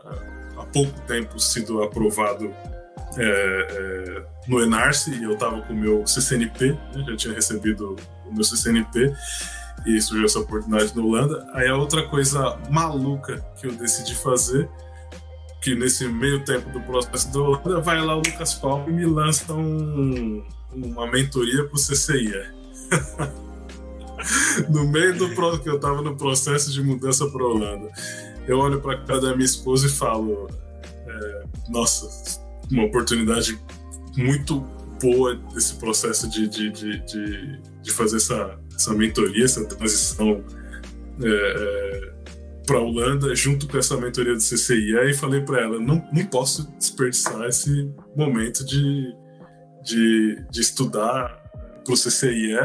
[0.56, 2.52] há pouco tempo sido aprovado
[3.16, 7.96] é, é, no Enarce e eu estava com o meu CCNP, né, já tinha recebido
[8.26, 9.14] o meu CCNP
[9.88, 11.48] e surgiu essa oportunidade na Holanda.
[11.54, 14.68] Aí a outra coisa maluca que eu decidi fazer,
[15.62, 19.06] que nesse meio tempo do processo da Holanda, vai lá o Lucas Palma e me
[19.06, 22.58] lança um, uma mentoria para o CCIE.
[24.68, 25.28] no meio do
[25.60, 27.90] que eu tava no processo de mudança para Holanda.
[28.46, 30.48] Eu olho para cara da minha esposa e falo:
[31.06, 33.58] é, Nossa, uma oportunidade
[34.16, 34.60] muito
[35.00, 40.44] boa desse processo de, de, de, de, de fazer essa, essa mentoria, essa transição
[41.20, 42.12] é, é,
[42.64, 46.70] para Holanda junto com essa mentoria do CCI e falei para ela não, não posso
[46.78, 49.12] desperdiçar esse momento de,
[49.82, 51.42] de, de estudar
[51.84, 52.56] para o CCIE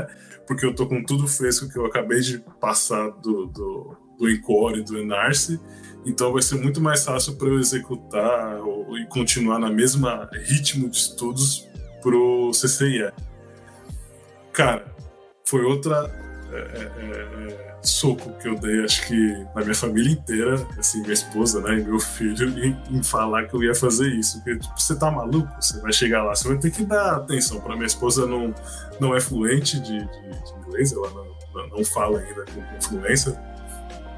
[0.45, 4.79] porque eu tô com tudo fresco que eu acabei de passar do, do, do Encore
[4.79, 5.59] e do Enarce
[6.05, 10.89] então vai ser muito mais fácil para eu executar ou, e continuar na mesma ritmo
[10.89, 11.67] de estudos
[12.01, 13.11] pro CCIE.
[14.51, 14.92] Cara,
[15.45, 16.11] foi outra
[16.51, 21.13] é, é, é, soco que eu dei, acho que na minha família inteira, assim, minha
[21.13, 24.37] esposa, né, e meu filho, em, em falar que eu ia fazer isso.
[24.37, 25.49] Porque, tipo, você tá maluco?
[25.59, 27.59] Você vai chegar lá, você vai ter que dar atenção.
[27.59, 28.53] Para minha esposa não,
[28.99, 33.39] não é fluente de, de, de inglês, ela não, não fala ainda com, com fluência.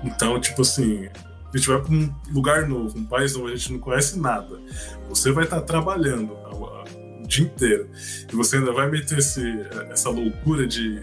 [0.04, 1.08] Então, tipo assim,
[1.54, 4.60] a gente vai para um lugar novo, um país novo, a gente não conhece nada.
[5.08, 6.36] Você vai estar tá trabalhando
[7.26, 7.90] o dia inteiro
[8.32, 9.42] e você ainda vai meter esse,
[9.90, 11.02] essa loucura de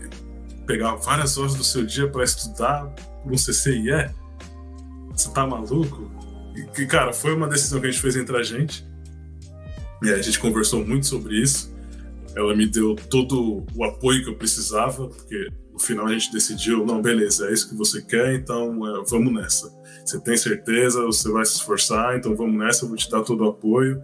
[0.67, 2.93] pegar várias horas do seu dia para estudar
[3.27, 4.11] um CCIE?
[5.13, 6.11] Você tá maluco?
[6.79, 8.87] E, cara, foi uma decisão que a gente fez entre a gente.
[10.03, 11.73] E a gente conversou muito sobre isso.
[12.35, 16.85] Ela me deu todo o apoio que eu precisava, porque no final a gente decidiu:
[16.85, 19.71] não, beleza, é isso que você quer, então é, vamos nessa.
[20.05, 23.45] Você tem certeza, você vai se esforçar, então vamos nessa, eu vou te dar todo
[23.45, 24.03] o apoio.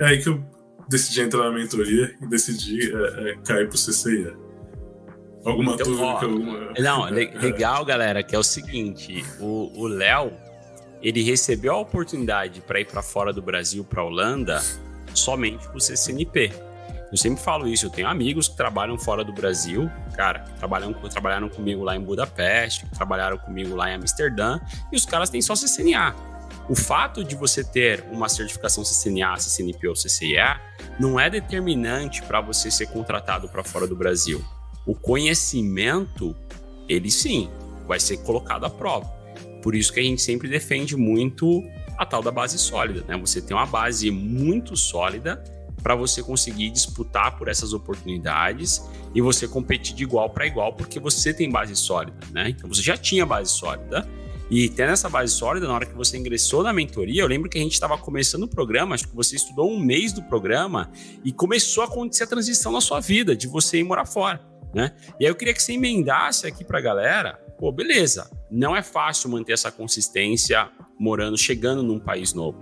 [0.00, 0.42] É aí que eu
[0.88, 4.34] decidi entrar na mentoria e decidi é, é, cair pro CCIE.
[5.44, 6.04] Alguma então, dúvida?
[6.04, 6.72] Ó, alguma...
[6.78, 7.04] Não,
[7.40, 10.32] legal, galera, que é o seguinte: o Léo,
[11.02, 14.60] ele recebeu a oportunidade para ir para fora do Brasil, para Holanda,
[15.14, 16.52] somente pro CCNP.
[17.10, 20.92] Eu sempre falo isso, eu tenho amigos que trabalham fora do Brasil, cara, que trabalham,
[20.92, 24.60] trabalharam comigo lá em Budapeste, que trabalharam comigo lá em Amsterdã,
[24.92, 26.14] e os caras têm só CCNA.
[26.68, 30.36] O fato de você ter uma certificação CCNA, CCNP ou CCIE
[31.00, 34.44] não é determinante para você ser contratado para fora do Brasil.
[34.84, 36.36] O conhecimento,
[36.86, 37.48] ele sim,
[37.86, 39.06] vai ser colocado à prova.
[39.62, 41.62] Por isso que a gente sempre defende muito
[41.96, 43.16] a tal da base sólida, né?
[43.18, 45.42] Você tem uma base muito sólida
[45.82, 48.82] para você conseguir disputar por essas oportunidades
[49.14, 52.50] e você competir de igual para igual, porque você tem base sólida, né?
[52.50, 54.06] Então você já tinha base sólida.
[54.50, 57.58] E tendo essa base sólida, na hora que você ingressou na mentoria, eu lembro que
[57.58, 60.90] a gente estava começando o programa, acho que você estudou um mês do programa
[61.22, 64.40] e começou a acontecer a transição na sua vida, de você ir morar fora,
[64.74, 64.94] né?
[65.20, 68.82] E aí eu queria que você emendasse aqui para a galera, pô, beleza, não é
[68.82, 72.58] fácil manter essa consistência morando, chegando num país novo.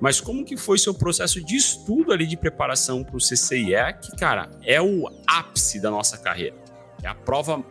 [0.00, 4.16] Mas como que foi seu processo de estudo ali de preparação para o CCIE, que,
[4.16, 6.56] cara, é o ápice da nossa carreira.
[7.02, 7.62] É a prova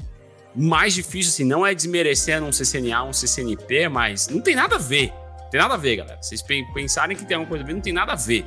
[0.60, 4.80] mais difícil, assim, não é desmerecendo um CCNA, um CCNP, mas não tem nada a
[4.80, 5.14] ver.
[5.44, 6.20] Não tem nada a ver, galera.
[6.22, 6.44] Vocês
[6.74, 8.46] pensarem que tem alguma coisa a ver, não tem nada a ver.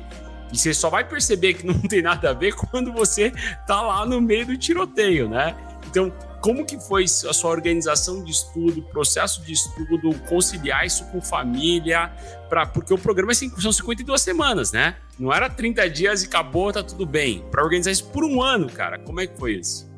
[0.51, 3.31] E você só vai perceber que não tem nada a ver quando você
[3.65, 5.55] tá lá no meio do tiroteio, né?
[5.87, 11.21] Então, como que foi a sua organização de estudo, processo de estudo, conciliar isso com
[11.21, 12.11] família,
[12.49, 14.97] pra, porque o programa é são 52 semanas, né?
[15.17, 17.43] Não era 30 dias e acabou, tá tudo bem.
[17.49, 19.89] Para organizar isso por um ano, cara, como é que foi isso?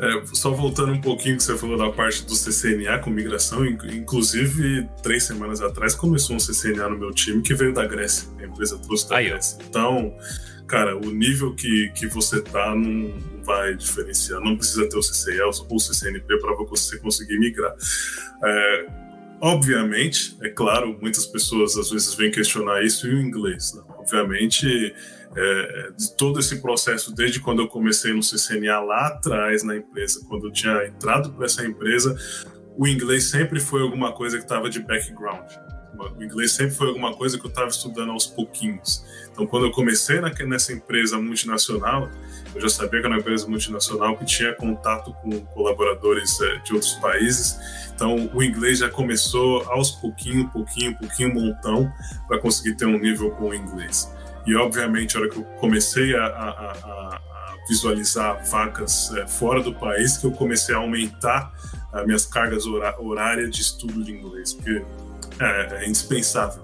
[0.00, 4.88] É, só voltando um pouquinho que você falou da parte do CCNA com migração, inclusive
[5.02, 8.78] três semanas atrás começou um CCNA no meu time que veio da Grécia, a empresa
[8.78, 9.58] trouxe da Aí, Grécia.
[9.68, 10.16] Então,
[10.66, 13.12] cara, o nível que, que você tá não
[13.44, 14.40] vai diferenciar.
[14.40, 17.74] Não precisa ter o CCL ou o CCNP para você conseguir migrar.
[18.44, 18.86] É,
[19.40, 23.74] obviamente, é claro, muitas pessoas às vezes vêm questionar isso e o inglês.
[23.74, 23.82] Né?
[23.98, 24.94] Obviamente,
[25.36, 30.24] é, de todo esse processo, desde quando eu comecei no CCNA lá atrás na empresa,
[30.28, 32.16] quando eu tinha entrado para essa empresa,
[32.76, 35.50] o inglês sempre foi alguma coisa que estava de background.
[36.16, 39.04] O inglês sempre foi alguma coisa que eu estava estudando aos pouquinhos.
[39.30, 42.10] Então, quando eu comecei nessa empresa multinacional,
[42.54, 46.72] eu já sabia que era uma empresa multinacional que tinha contato com colaboradores é, de
[46.72, 47.58] outros países.
[47.94, 51.90] Então, o inglês já começou aos pouquinho, pouquinho, pouquinho, montão,
[52.26, 54.11] para conseguir ter um nível com o inglês.
[54.46, 57.22] E, obviamente, a hora que eu comecei a, a, a, a
[57.68, 61.52] visualizar vagas é, fora do país, que eu comecei a aumentar
[61.92, 64.84] as minhas cargas horárias de estudo de inglês, porque
[65.40, 66.62] é, é indispensável.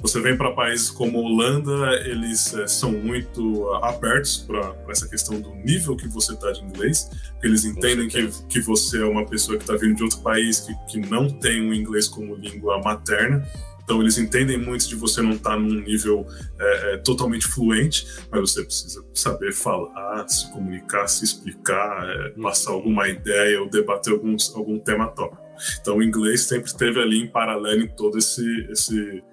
[0.00, 5.52] Você vem para países como Holanda, eles é, são muito abertos para essa questão do
[5.56, 9.58] nível que você está de inglês, porque eles entendem que, que você é uma pessoa
[9.58, 13.44] que está vindo de outro país, que, que não tem o inglês como língua materna.
[13.88, 16.26] Então, eles entendem muito de você não estar tá num nível
[16.60, 22.72] é, é, totalmente fluente, mas você precisa saber falar, se comunicar, se explicar, é, passar
[22.72, 25.42] alguma ideia ou debater alguns, algum tema tópico.
[25.80, 29.24] Então, o inglês sempre esteve ali em paralelo em todo esse, esse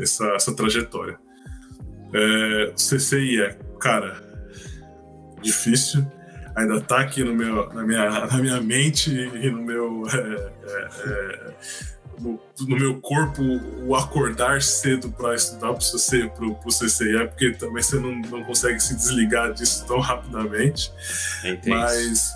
[0.00, 1.16] essa, essa trajetória.
[2.12, 4.20] É, CCIE, cara,
[5.40, 6.04] difícil.
[6.56, 10.02] Ainda tá aqui no meu, na, minha, na minha mente e no meu.
[12.16, 13.42] É, é, é no, no, meu corpo
[13.86, 18.94] o acordar cedo para estudar para o CCI, porque também você não, não consegue se
[18.94, 20.92] desligar disso tão rapidamente.
[21.44, 21.70] Entendi.
[21.70, 22.32] Mas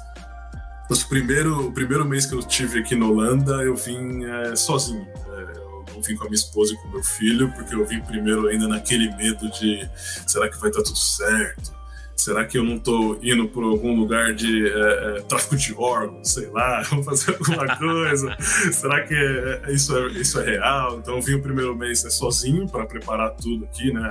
[0.91, 5.07] os primeiro, o primeiro mês que eu tive aqui na Holanda, eu vim é, sozinho.
[5.29, 8.01] É, eu não vim com a minha esposa e com meu filho, porque eu vim
[8.01, 9.88] primeiro ainda naquele medo de
[10.27, 11.78] será que vai estar tudo certo?
[12.19, 16.33] Será que eu não estou indo por algum lugar de é, é, tráfico de órgãos,
[16.33, 18.37] sei lá, vou fazer alguma coisa?
[18.73, 20.99] Será que é, é, isso, é, isso é real?
[20.99, 24.03] Então eu vim o primeiro mês sozinho para preparar tudo aqui, né?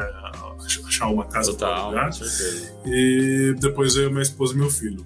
[0.87, 2.09] Achar uma casa para lugar.
[2.85, 5.05] E depois eu, minha esposa e meu filho.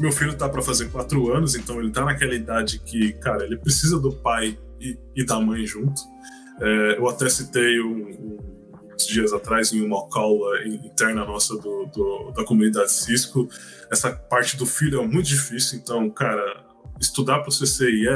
[0.00, 3.56] Meu filho tá para fazer quatro anos, então ele tá naquela idade que, cara, ele
[3.56, 6.02] precisa do pai e, e da mãe junto.
[6.60, 8.57] É, eu até citei um, um
[9.06, 13.48] dias atrás em uma aula interna nossa do, do, da comunidade Cisco.
[13.90, 16.64] Essa parte do filho é muito difícil, então, cara,
[17.00, 18.06] estudar para o CCIE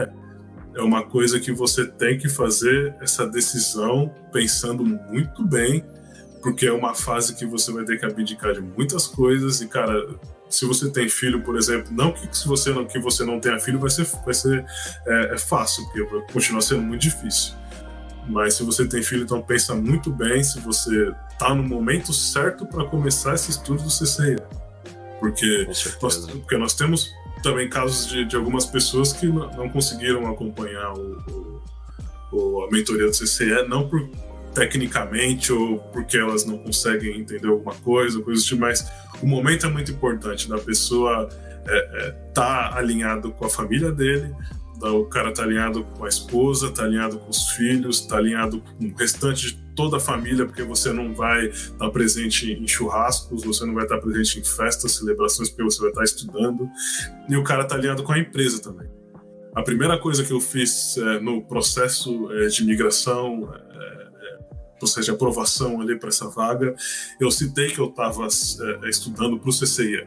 [0.75, 5.85] é uma coisa que você tem que fazer essa decisão pensando muito bem,
[6.43, 9.95] porque é uma fase que você vai ter que abdicar de muitas coisas e, cara,
[10.49, 13.59] se você tem filho, por exemplo, não que se você não que você não tenha
[13.59, 14.65] filho vai ser vai ser
[15.07, 17.55] é, é fácil, porque continua sendo muito difícil.
[18.29, 22.65] Mas se você tem filho, então pensa muito bem se você está no momento certo
[22.67, 24.37] para começar esse estudo do CCE.
[25.19, 25.67] Porque
[26.01, 27.11] nós, porque nós temos
[27.43, 31.63] também casos de, de algumas pessoas que não, conseguiram acompanhar o,
[32.33, 34.09] o, a mentoria do CCE, não por
[34.55, 38.87] tecnicamente ou porque elas não conseguem entender alguma coisa, coisa tipo, mas
[39.23, 43.91] o momento é muito importante da pessoa estar é, é, tá alinhado com a família
[43.91, 44.35] dele,
[44.91, 48.87] o cara tá alinhado com a esposa, tá alinhado com os filhos, tá alinhado com
[48.87, 53.45] o restante de toda a família, porque você não vai estar tá presente em churrascos,
[53.45, 56.69] você não vai estar tá presente em festas, celebrações, porque você vai estar tá estudando.
[57.29, 58.89] E o cara tá alinhado com a empresa também.
[59.55, 64.39] A primeira coisa que eu fiz é, no processo é, de migração, é, é
[64.79, 66.75] processo de aprovação ali para essa vaga,
[67.21, 70.07] eu citei que eu estava é, estudando para o CCIE.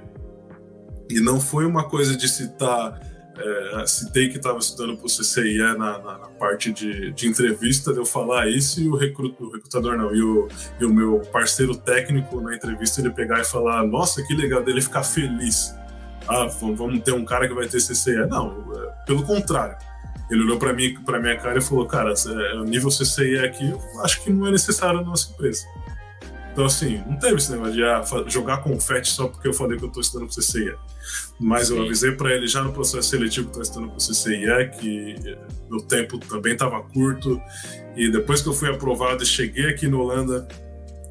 [1.10, 3.00] E não foi uma coisa de citar
[3.38, 7.92] é, citei que estava estudando para o CCIE na, na, na, parte de, de entrevista,
[7.92, 10.48] de eu falar isso e o, o recrutador não, e o,
[10.80, 14.82] e o meu parceiro técnico na entrevista ele pegar e falar: Nossa, que legal dele
[14.82, 15.76] ficar feliz.
[16.28, 18.26] Ah, vamos ter um cara que vai ter CCIE.
[18.28, 19.78] Não, é, pelo contrário.
[20.32, 23.70] Ele olhou para mim, para minha cara e falou: Cara, é, o nível CCIE aqui,
[23.70, 25.66] eu acho que não é necessário na nossa empresa.
[26.56, 29.84] Então, assim, não teve esse negócio de ah, jogar confete só porque eu falei que
[29.84, 30.74] eu estou estudando para CCIE.
[31.38, 31.76] Mas Sim.
[31.76, 35.38] eu avisei para ele já no processo seletivo que eu estudando para o CCIE que
[35.70, 37.42] meu tempo também estava curto.
[37.98, 40.48] E depois que eu fui aprovado e cheguei aqui na Holanda,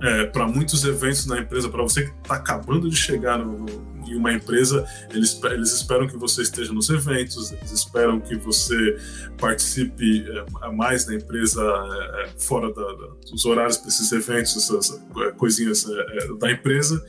[0.05, 3.65] é, para muitos eventos na empresa, para você que está acabando de chegar no,
[4.07, 8.99] em uma empresa, eles, eles esperam que você esteja nos eventos, eles esperam que você
[9.41, 10.27] participe
[10.63, 15.03] é, mais da empresa é, é fora da, da, dos horários para esses eventos, essas
[15.17, 17.03] é, coisinhas é, da empresa.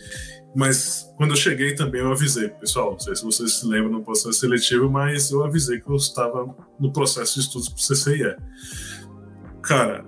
[0.56, 4.04] Mas quando eu cheguei também eu avisei, pessoal, não sei se vocês se lembram no
[4.06, 8.36] processo seletivo, mas eu avisei que eu estava no processo de estudos para o CCIE.
[9.62, 10.06] Cara,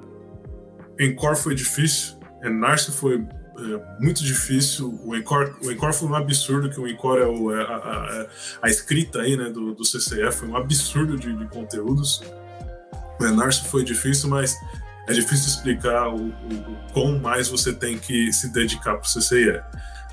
[0.97, 2.16] em Core foi difícil,
[2.49, 3.25] em Narce foi
[3.57, 4.99] é, muito difícil.
[5.03, 8.27] O Encore, o Encore foi um absurdo, que o Encore é, o, é a, a,
[8.63, 12.21] a, escrita aí, né, do, do CCF, foi um absurdo de, de conteúdos.
[13.19, 14.55] O Enarce foi difícil, mas
[15.07, 19.11] é difícil explicar o, o, o quão mais você tem que se dedicar para o
[19.11, 19.61] CCIE.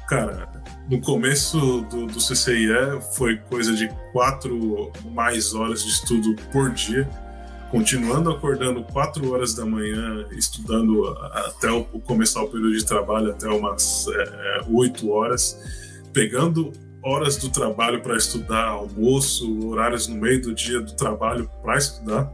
[0.08, 0.48] Cara,
[0.88, 7.08] no começo do, do CCIE foi coisa de quatro mais horas de estudo por dia
[7.74, 13.48] continuando acordando 4 horas da manhã, estudando até o, começar o período de trabalho, até
[13.48, 15.60] umas é, 8 horas,
[16.12, 16.70] pegando
[17.02, 22.32] horas do trabalho para estudar, almoço, horários no meio do dia do trabalho para estudar.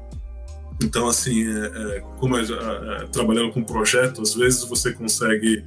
[0.83, 5.65] Então, assim, é, é, como é, é, trabalhando com projeto, às vezes você consegue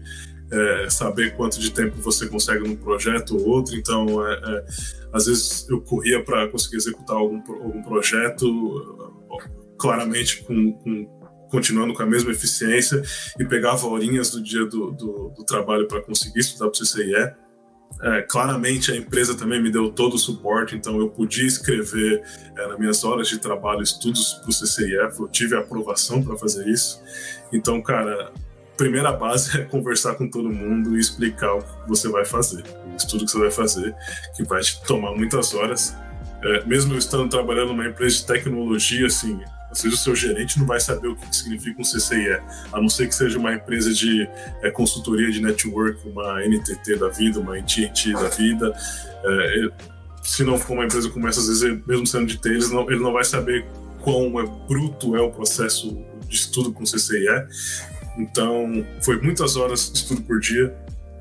[0.52, 3.76] é, saber quanto de tempo você consegue num projeto ou outro.
[3.76, 4.66] Então, é, é,
[5.12, 9.12] às vezes eu corria para conseguir executar algum, algum projeto
[9.78, 13.02] claramente com, com, continuando com a mesma eficiência
[13.40, 17.34] e pegava horinhas do dia do, do, do trabalho para conseguir estudar para o CCIE.
[18.02, 22.24] É, claramente a empresa também me deu todo o suporte, então eu podia escrever
[22.58, 26.36] é, nas minhas horas de trabalho estudos para o CCIE, eu tive a aprovação para
[26.36, 27.00] fazer isso.
[27.52, 28.34] Então, cara,
[28.76, 32.96] primeira base é conversar com todo mundo e explicar o que você vai fazer, o
[32.96, 33.96] estudo que você vai fazer,
[34.36, 35.96] que vai te tomar muitas horas.
[36.44, 39.40] É, mesmo eu estando trabalhando numa empresa de tecnologia, assim,
[39.74, 42.40] às vezes o seu gerente não vai saber o que significa um CCIE,
[42.72, 44.30] a não ser que seja uma empresa de
[44.62, 48.72] é, consultoria de network, uma NTT da vida, uma AT&T da vida.
[49.26, 49.70] É,
[50.22, 52.92] se não for uma empresa como essa, às vezes, mesmo sendo de TI, ele não,
[52.92, 53.66] ele não vai saber
[54.02, 55.98] quão é bruto é o processo
[56.28, 57.28] de estudo com CCIE.
[58.18, 60.74] Então, foi muitas horas de estudo por dia.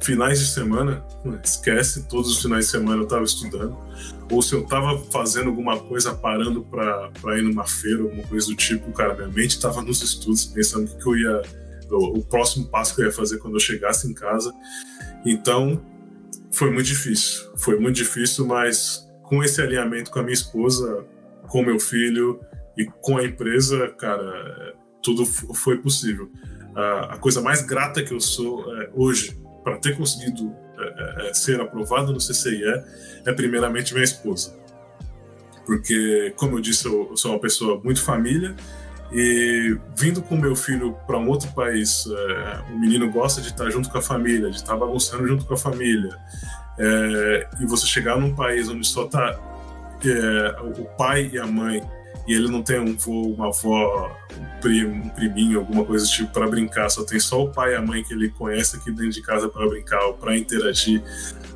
[0.02, 1.02] Finais de semana,
[1.42, 3.78] esquece, todos os finais de semana eu estava estudando.
[4.32, 8.56] Ou se eu estava fazendo alguma coisa, parando para ir numa feira, alguma coisa do
[8.56, 11.42] tipo, cara, minha mente estava nos estudos, pensando o que, eu ia.
[11.90, 14.50] O, o próximo passo que eu ia fazer quando eu chegasse em casa.
[15.26, 15.84] Então,
[16.50, 17.42] foi muito difícil.
[17.58, 21.04] Foi muito difícil, mas com esse alinhamento com a minha esposa,
[21.48, 22.40] com meu filho
[22.74, 26.30] e com a empresa, cara, tudo foi possível.
[26.74, 31.60] A coisa mais grata que eu sou é, hoje para ter conseguido é, é, ser
[31.60, 32.62] aprovado no CCIE
[33.24, 34.54] é primeiramente minha esposa.
[35.64, 38.54] Porque, como eu disse, eu sou uma pessoa muito família
[39.12, 43.70] e vindo com meu filho para um outro país, é, o menino gosta de estar
[43.70, 46.16] junto com a família, de estar bagunçando junto com a família.
[46.78, 49.38] É, e você chegar num país onde só tá
[50.04, 51.82] é, o pai e a mãe
[52.26, 56.32] e ele não tem um vô, uma avó, um um priminho, alguma coisa do tipo
[56.32, 59.10] para brincar, só tem só o pai e a mãe que ele conhece aqui dentro
[59.10, 61.02] de casa para brincar ou para interagir,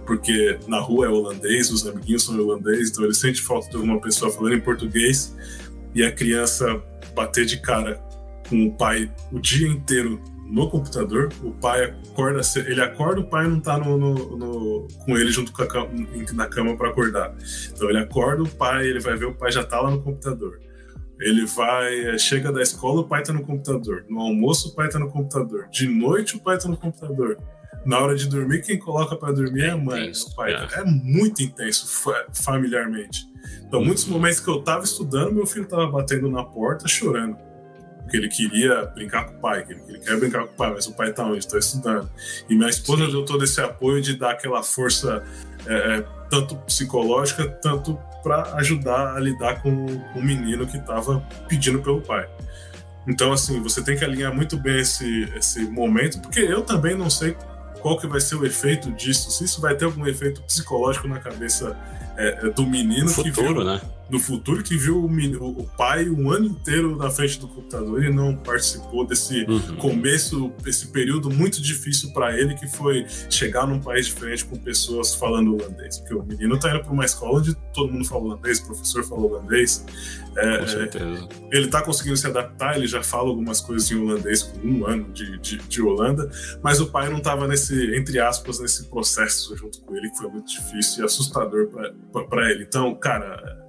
[0.05, 4.01] porque na rua é holandês, os amiguinhos são holandeses, então ele sente falta de alguma
[4.01, 5.35] pessoa falando em português
[5.95, 6.83] e a criança
[7.15, 8.03] bater de cara
[8.49, 13.49] com o pai o dia inteiro no computador, o pai acorda, ele acorda, o pai
[13.49, 15.89] não tá no, no, no com ele junto com a cama,
[16.33, 17.35] na cama para acordar.
[17.73, 20.61] Então ele acorda, o pai, ele vai ver o pai já tá lá no computador.
[21.19, 24.05] Ele vai, eh, chega da escola, o pai tá no computador.
[24.09, 25.67] No almoço, o pai tá no computador.
[25.71, 27.39] De noite, o pai tá no computador.
[27.85, 30.53] Na hora de dormir, quem coloca para dormir é a mãe, o pai.
[30.53, 30.81] É.
[30.81, 31.87] é muito intenso
[32.35, 33.27] familiarmente.
[33.67, 37.46] Então, muitos momentos que eu tava estudando, meu filho tava batendo na porta, chorando
[38.07, 40.73] porque ele queria brincar com o pai, que ele, ele quer brincar com o pai,
[40.73, 41.39] mas o pai está onde?
[41.39, 42.09] Está estudando.
[42.49, 43.11] E minha esposa Sim.
[43.11, 45.25] deu todo esse apoio de dar aquela força,
[45.67, 51.81] é, é tanto psicológica, tanto para ajudar a lidar com, o menino que estava pedindo
[51.81, 52.29] pelo pai.
[53.09, 57.11] Então, assim, você tem que alinhar muito bem esse, esse momento, porque eu também não
[57.11, 57.37] sei
[57.81, 61.19] qual que vai ser o efeito disso, se isso vai ter algum efeito psicológico na
[61.19, 61.77] cabeça
[62.17, 63.81] é, é do menino futuro, que viu, né?
[64.09, 68.13] Do futuro que viu o, o, pai um ano inteiro na frente do computador e
[68.13, 69.77] não participou desse uhum.
[69.77, 75.15] começo, esse período muito difícil para ele que foi chegar num país diferente com pessoas
[75.15, 78.61] falando holandês, porque o menino tá indo para uma escola onde todo mundo fala holandês,
[78.61, 79.85] o professor fala holandês,
[80.37, 81.29] é, com certeza.
[81.51, 84.87] É, ele tá conseguindo se adaptar, ele já fala algumas coisas em holandês com um
[84.87, 86.31] ano de, de, de Holanda,
[86.63, 90.29] mas o pai não tava nesse, entre aspas, nesse processo junto com ele que foi
[90.29, 91.69] muito difícil e assustador
[92.29, 92.63] para ele.
[92.63, 93.66] Então, cara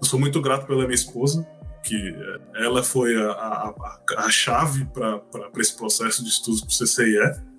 [0.00, 1.46] eu sou muito grato pela minha esposa,
[1.82, 2.14] que
[2.54, 5.20] ela foi a, a, a chave para
[5.58, 7.52] esse processo de estudos para o CCIE.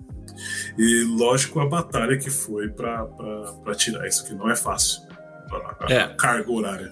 [0.76, 5.02] E, lógico, a batalha que foi para tirar isso, que não é fácil.
[5.80, 6.08] A, é.
[6.16, 6.90] carga horária.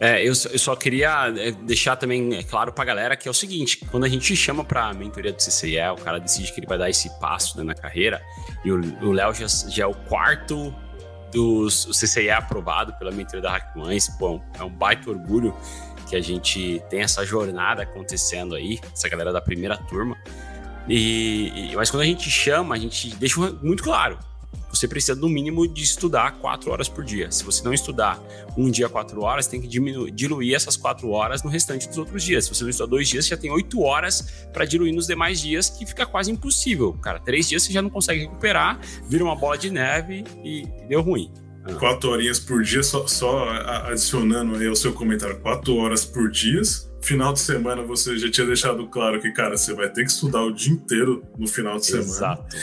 [0.00, 3.30] É, eu, eu, só queria é, deixar também é, claro para a galera que é
[3.30, 6.60] o seguinte: quando a gente chama para a mentoria do CCIE, o cara decide que
[6.60, 8.20] ele vai dar esse passo né, na carreira,
[8.64, 10.74] e o Léo já, já é o quarto
[11.34, 14.08] do CCIE aprovado pela mentoria da Hackmães.
[14.18, 15.54] Bom, é um baita orgulho
[16.08, 20.16] que a gente tem essa jornada acontecendo aí, essa galera da primeira turma.
[20.88, 24.18] E, mas quando a gente chama, a gente deixa muito claro:
[24.74, 27.30] você precisa, no mínimo, de estudar quatro horas por dia.
[27.30, 28.20] Se você não estudar
[28.56, 32.22] um dia quatro horas, tem que diminuir, diluir essas quatro horas no restante dos outros
[32.22, 32.44] dias.
[32.44, 35.40] Se você não estudar dois dias, você já tem oito horas para diluir nos demais
[35.40, 36.92] dias, que fica quase impossível.
[36.94, 41.00] Cara, três dias você já não consegue recuperar, vira uma bola de neve e deu
[41.00, 41.32] ruim.
[41.64, 41.74] Ah.
[41.74, 43.48] Quatro horinhas por dia, só, só
[43.86, 46.60] adicionando aí ao seu comentário, quatro horas por dia
[47.04, 50.42] final de semana você já tinha deixado claro que, cara, você vai ter que estudar
[50.42, 52.08] o dia inteiro no final de semana.
[52.08, 52.56] Exato.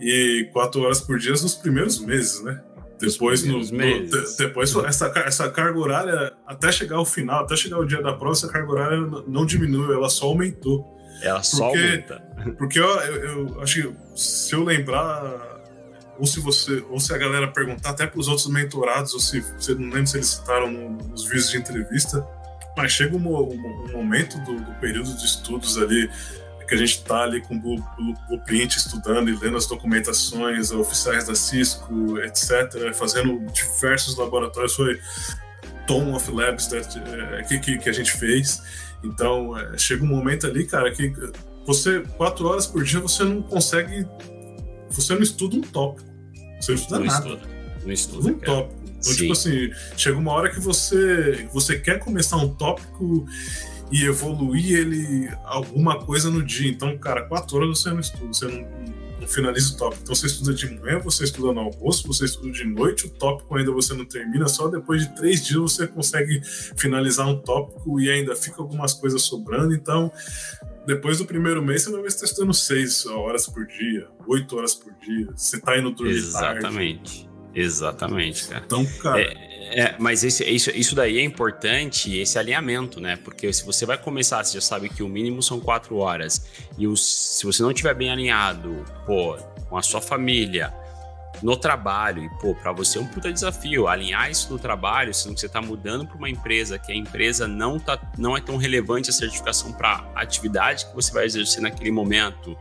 [0.00, 2.60] E quatro horas por dia nos primeiros meses, né?
[2.98, 7.84] Depois, no, no, depois essa, essa carga horária, até chegar ao final, até chegar o
[7.84, 10.94] dia da prova, essa carga horária não diminuiu, ela só aumentou.
[11.20, 12.22] Ela só porque, aumenta.
[12.56, 15.54] Porque eu, eu, eu acho que se eu lembrar
[16.18, 19.40] ou se você ou se a galera perguntar até para os outros mentorados ou se
[19.40, 22.24] você não lembro se eles citaram no, nos vídeos de entrevista
[22.76, 26.10] mas chega um, um, um momento do, do, período de estudos ali
[26.66, 31.34] que a gente está ali com o blueprint estudando e lendo as documentações oficiais da
[31.34, 34.98] Cisco, etc., fazendo diversos laboratórios, foi
[35.86, 38.62] Tom of Labs that, é, que, que, que, a gente fez.
[39.02, 41.12] Então, é, chega um momento ali, cara, que
[41.66, 44.06] você, quatro horas por dia, você não consegue.
[44.90, 46.08] Você não estuda um tópico.
[46.60, 47.28] Você não estuda não nada.
[47.28, 47.48] Estuda.
[47.84, 48.30] Não estuda.
[48.30, 48.83] Um tópico.
[49.04, 49.18] Então, Sim.
[49.18, 53.26] tipo assim, chega uma hora que você, você quer começar um tópico
[53.92, 56.70] e evoluir ele alguma coisa no dia.
[56.70, 60.02] Então, cara, quatro horas você não estuda, você não, finaliza o tópico.
[60.02, 63.56] Então você estuda de manhã, você estuda no almoço, você estuda de noite, o tópico
[63.56, 66.40] ainda você não termina, só depois de três dias você consegue
[66.76, 69.74] finalizar um tópico e ainda fica algumas coisas sobrando.
[69.74, 70.10] Então,
[70.86, 74.56] depois do primeiro mês, você vai ver se está estudando seis horas por dia, oito
[74.56, 75.28] horas por dia.
[75.34, 76.60] Você está indo dormir Exatamente.
[76.60, 76.64] Tarde.
[76.66, 77.33] Exatamente,
[78.48, 78.62] cara.
[78.66, 79.22] Então, cara.
[79.22, 83.16] É, é, mas esse, isso, isso daí é importante, esse alinhamento, né?
[83.16, 86.46] Porque se você vai começar, você já sabe que o mínimo são quatro horas.
[86.78, 89.36] E os, se você não estiver bem alinhado, pô,
[89.68, 90.72] com a sua família,
[91.42, 95.34] no trabalho, e pô, para você é um puta desafio alinhar isso no trabalho, sendo
[95.34, 98.56] que você está mudando para uma empresa que a empresa não, tá, não é tão
[98.56, 102.56] relevante a certificação para a atividade que você vai exercer naquele momento,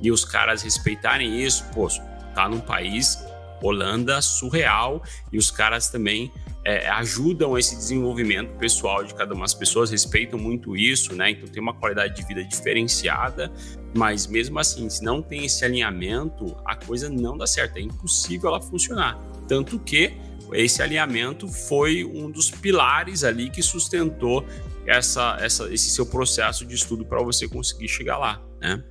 [0.00, 1.88] e os caras respeitarem isso, pô,
[2.34, 3.22] tá num país
[3.62, 5.02] Holanda surreal
[5.32, 6.32] e os caras também
[6.64, 11.30] é, ajudam esse desenvolvimento pessoal de cada uma das pessoas, respeitam muito isso, né?
[11.30, 13.52] Então tem uma qualidade de vida diferenciada,
[13.94, 18.48] mas mesmo assim, se não tem esse alinhamento, a coisa não dá certo, é impossível
[18.48, 19.18] ela funcionar.
[19.46, 20.12] Tanto que
[20.52, 24.44] esse alinhamento foi um dos pilares ali que sustentou
[24.86, 28.42] essa, essa, esse seu processo de estudo para você conseguir chegar lá.
[28.60, 28.82] Né?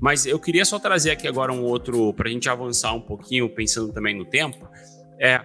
[0.00, 3.48] Mas eu queria só trazer aqui agora um outro, para a gente avançar um pouquinho,
[3.48, 4.68] pensando também no tempo,
[5.18, 5.40] é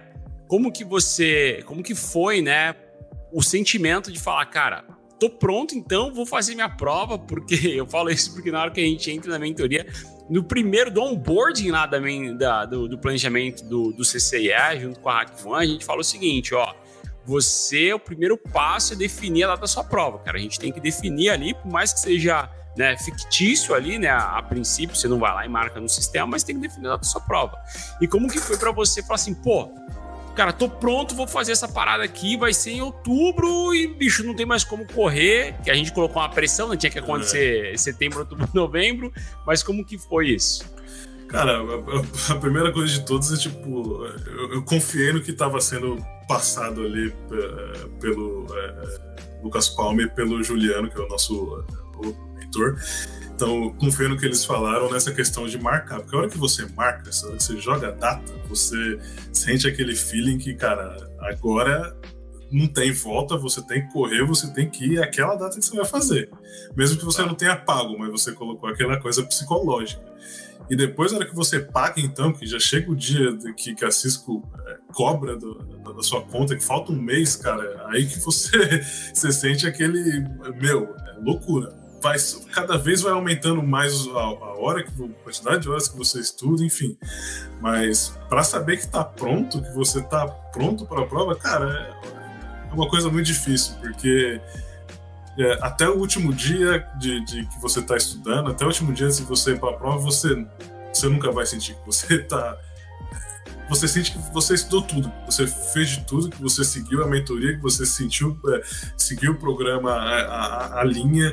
[0.48, 2.74] como que você, como que foi, né,
[3.32, 4.84] o sentimento de falar, cara,
[5.18, 8.80] tô pronto então, vou fazer minha prova, porque eu falo isso porque na hora que
[8.80, 9.86] a gente entra na mentoria,
[10.28, 11.98] no primeiro do onboarding lá da,
[12.36, 16.00] da do, do, planejamento do, do CCIE, junto com a Hack One, a gente fala
[16.00, 16.74] o seguinte, ó,
[17.26, 20.38] você, o primeiro passo é definir a data da sua prova, cara.
[20.38, 24.08] A gente tem que definir ali, por mais que seja né, fictício ali, né?
[24.08, 26.86] A, a, princípio, você não vai lá e marca no sistema, mas tem que definir
[26.86, 27.58] a data da sua prova.
[28.00, 29.68] E como que foi para você falar assim, pô,
[30.36, 34.34] cara, tô pronto, vou fazer essa parada aqui, vai ser em outubro e, bicho, não
[34.34, 36.76] tem mais como correr, que a gente colocou uma pressão, né?
[36.76, 37.76] Tinha que acontecer é.
[37.76, 39.12] setembro, outubro, novembro,
[39.46, 40.76] mas como que foi isso?
[41.28, 45.60] Cara, a, a, primeira coisa de todas é tipo, eu, eu confiei no que estava
[45.60, 45.96] sendo
[46.26, 51.64] passado ali é, pelo é, Lucas Palme e pelo Juliano, que é o nosso
[52.34, 52.76] mentor.
[53.34, 56.00] Então, confio no que eles falaram nessa questão de marcar.
[56.00, 58.98] Porque a hora que você marca, a hora que você joga a data, você
[59.30, 61.94] sente aquele feeling que, cara, agora
[62.50, 65.76] não tem volta, você tem que correr, você tem que ir aquela data que você
[65.76, 66.30] vai fazer.
[66.74, 67.28] Mesmo que você tá.
[67.28, 70.02] não tenha pago, mas você colocou aquela coisa psicológica.
[70.68, 73.84] E depois, na hora que você paga, então, que já chega o dia que, que
[73.84, 75.54] a Cisco é, cobra do,
[75.94, 78.82] da sua conta, que falta um mês, cara, aí que você,
[79.14, 80.24] você sente aquele.
[80.60, 81.74] Meu, é loucura.
[82.02, 82.16] Vai,
[82.52, 86.62] cada vez vai aumentando mais a, a hora, a quantidade de horas que você estuda,
[86.62, 86.96] enfim.
[87.60, 92.70] Mas para saber que está pronto, que você está pronto para a prova, cara, é,
[92.70, 94.40] é uma coisa muito difícil, porque
[95.38, 99.08] é, até o último dia de, de que você está estudando, até o último dia
[99.08, 100.46] de você ir para a prova, você,
[100.92, 102.56] você nunca vai sentir que você está.
[103.68, 107.56] Você sente que você estudou tudo, você fez de tudo, que você seguiu a mentoria,
[107.56, 108.62] que você sentiu, é,
[108.96, 111.32] seguiu o programa, a, a, a linha,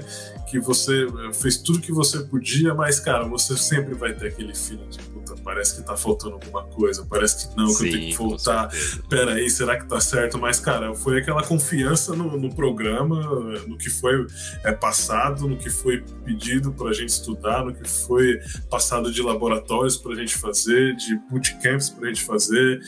[0.54, 4.54] que você é, fez tudo que você podia, mas, cara, você sempre vai ter aquele
[4.54, 7.92] feeling de puta, parece que tá faltando alguma coisa, parece que não, que Sim, eu
[7.92, 8.70] tenho que voltar.
[9.10, 10.38] Pera aí, será que tá certo?
[10.38, 13.20] Mas, cara, foi aquela confiança no, no programa,
[13.68, 14.28] no que foi
[14.64, 19.98] é, passado, no que foi pedido pra gente estudar, no que foi passado de laboratórios
[19.98, 22.80] pra gente fazer, de bootcamps pra gente fazer.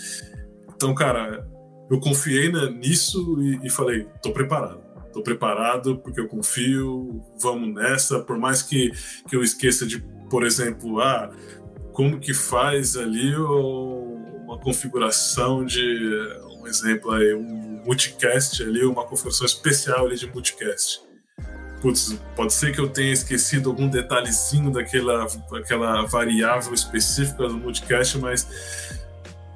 [0.75, 1.47] Então, cara,
[1.89, 7.73] eu confiei né, nisso e, e falei, tô preparado tô preparado porque eu confio, vamos
[7.73, 8.91] nessa, por mais que,
[9.29, 11.31] que eu esqueça de, por exemplo, ah,
[11.93, 15.81] como que faz ali uma configuração de,
[16.65, 21.01] um exemplo aí, um multicast ali, uma configuração especial ali de multicast.
[21.81, 28.17] Putz, pode ser que eu tenha esquecido algum detalhezinho daquela, daquela variável específica do multicast,
[28.17, 29.04] mas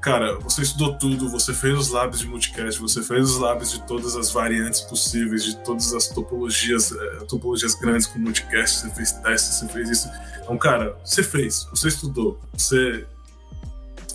[0.10, 3.86] cara, você estudou tudo, você fez os labs de multicast, você fez os labs de
[3.86, 9.12] todas as variantes possíveis, de todas as topologias, é, topologias grandes com multicast, você fez
[9.12, 10.10] testes, você fez isso.
[10.42, 13.06] Então, cara, você fez, você estudou, você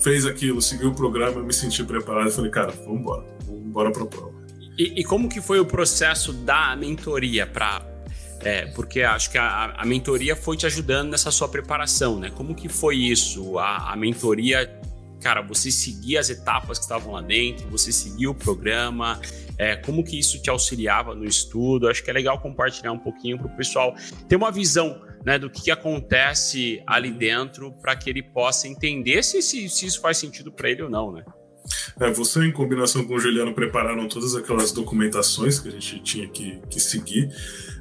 [0.01, 3.65] fez aquilo, seguiu o programa, eu me senti preparado e falei, cara, vamos embora, vamos
[3.65, 4.35] embora pra prova.
[4.77, 7.95] E, e como que foi o processo da mentoria para
[8.41, 12.29] é, porque acho que a, a, mentoria foi te ajudando nessa sua preparação, né?
[12.29, 13.57] Como que foi isso?
[13.57, 14.69] A, a mentoria
[15.25, 19.19] cara, você seguir as etapas que estavam lá dentro, você seguir o programa,
[19.57, 21.89] é, como que isso te auxiliava no estudo.
[21.89, 23.95] Acho que é legal compartilhar um pouquinho para o pessoal
[24.29, 29.23] ter uma visão né, do que, que acontece ali dentro para que ele possa entender
[29.23, 31.25] se, se, se isso faz sentido para ele ou não, né?
[31.99, 36.27] É, você, em combinação com o Juliano, prepararam todas aquelas documentações que a gente tinha
[36.27, 37.31] que, que seguir.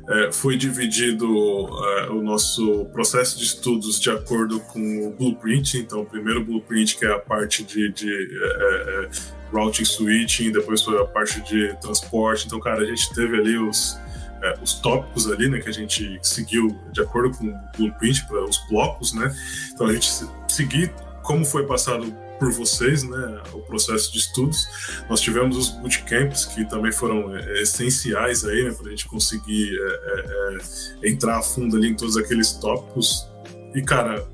[0.06, 5.78] É, foi dividido é, o nosso processo de estudos de acordo com o blueprint.
[5.78, 9.08] Então, o primeiro blueprint, que é a parte de, de é, é
[9.50, 12.46] routing switching, depois foi a parte de transporte.
[12.46, 13.98] Então, cara, a gente teve ali os,
[14.42, 18.44] é, os tópicos ali, né, que a gente seguiu de acordo com o blueprint para
[18.44, 19.34] os blocos, né?
[19.72, 20.10] Então, a gente
[20.48, 20.92] seguir
[21.22, 22.14] como foi passado
[22.44, 24.68] por vocês, né, o processo de estudos.
[25.08, 29.74] Nós tivemos os bootcamps que também foram é, essenciais aí, né, para a gente conseguir
[29.80, 30.58] é,
[31.02, 33.26] é, entrar a fundo ali em todos aqueles tópicos.
[33.74, 34.28] E cara,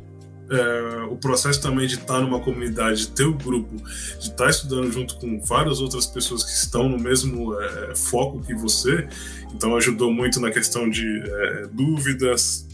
[0.50, 4.50] é, o processo também de estar numa comunidade, de ter o um grupo, de estar
[4.50, 9.08] estudando junto com várias outras pessoas que estão no mesmo é, foco que você,
[9.54, 12.66] então ajudou muito na questão de é, dúvidas,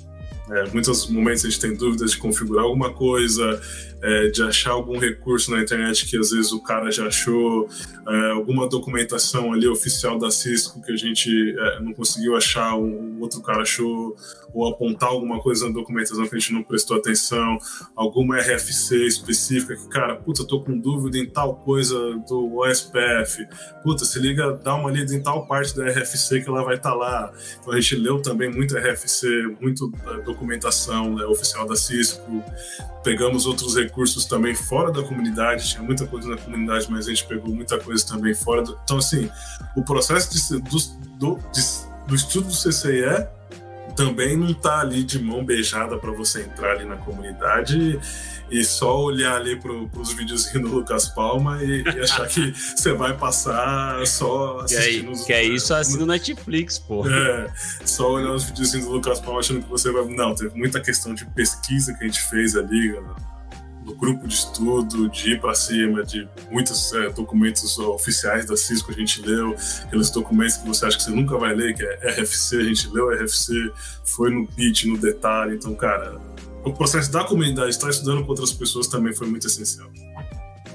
[0.51, 3.61] é, muitos momentos a gente tem dúvidas de configurar alguma coisa,
[4.03, 7.69] é, de achar algum recurso na internet que às vezes o cara já achou,
[8.07, 13.19] é, alguma documentação ali oficial da Cisco que a gente é, não conseguiu achar, um,
[13.21, 14.15] outro cara achou,
[14.55, 17.59] ou apontar alguma coisa na documentação que a gente não prestou atenção,
[17.95, 21.95] alguma RFC específica que, cara, puta, tô com dúvida em tal coisa
[22.29, 23.47] do OSPF,
[23.83, 26.91] puta, se liga, dá uma lida em tal parte da RFC que ela vai estar
[26.91, 27.33] tá lá.
[27.61, 29.29] Então a gente leu também muito RFC,
[29.61, 32.45] muito é, documentação né, oficial da Cisco,
[33.03, 37.27] pegamos outros recursos também fora da comunidade, tinha muita coisa na comunidade, mas a gente
[37.27, 38.63] pegou muita coisa também fora.
[38.63, 38.79] Do...
[38.85, 39.31] Então, assim,
[39.75, 40.79] o processo de, do,
[41.19, 41.63] do, de,
[42.07, 43.27] do estudo do CCE
[43.97, 47.99] também não tá ali de mão beijada para você entrar ali na comunidade
[48.51, 52.93] e, só olhar ali para os videozinhos do Lucas Palma e, e achar que você
[52.93, 55.13] vai passar só assistindo.
[55.13, 57.09] Que é, que é isso assim no Netflix, pô.
[57.09, 57.53] É,
[57.85, 60.05] só olhar os videozinhos do Lucas Palma achando que você vai.
[60.07, 63.37] Não, teve muita questão de pesquisa que a gente fez ali, galera
[63.87, 68.91] do grupo de estudo, de ir para cima, de muitos é, documentos oficiais da Cisco
[68.91, 72.21] a gente leu, aqueles documentos que você acha que você nunca vai ler, que é
[72.21, 73.53] RFC, a gente leu RFC,
[74.05, 75.55] foi no pitch, no detalhe.
[75.55, 76.21] Então, cara,
[76.67, 79.89] o processo da comunidade estar estudando com outras pessoas também foi muito essencial.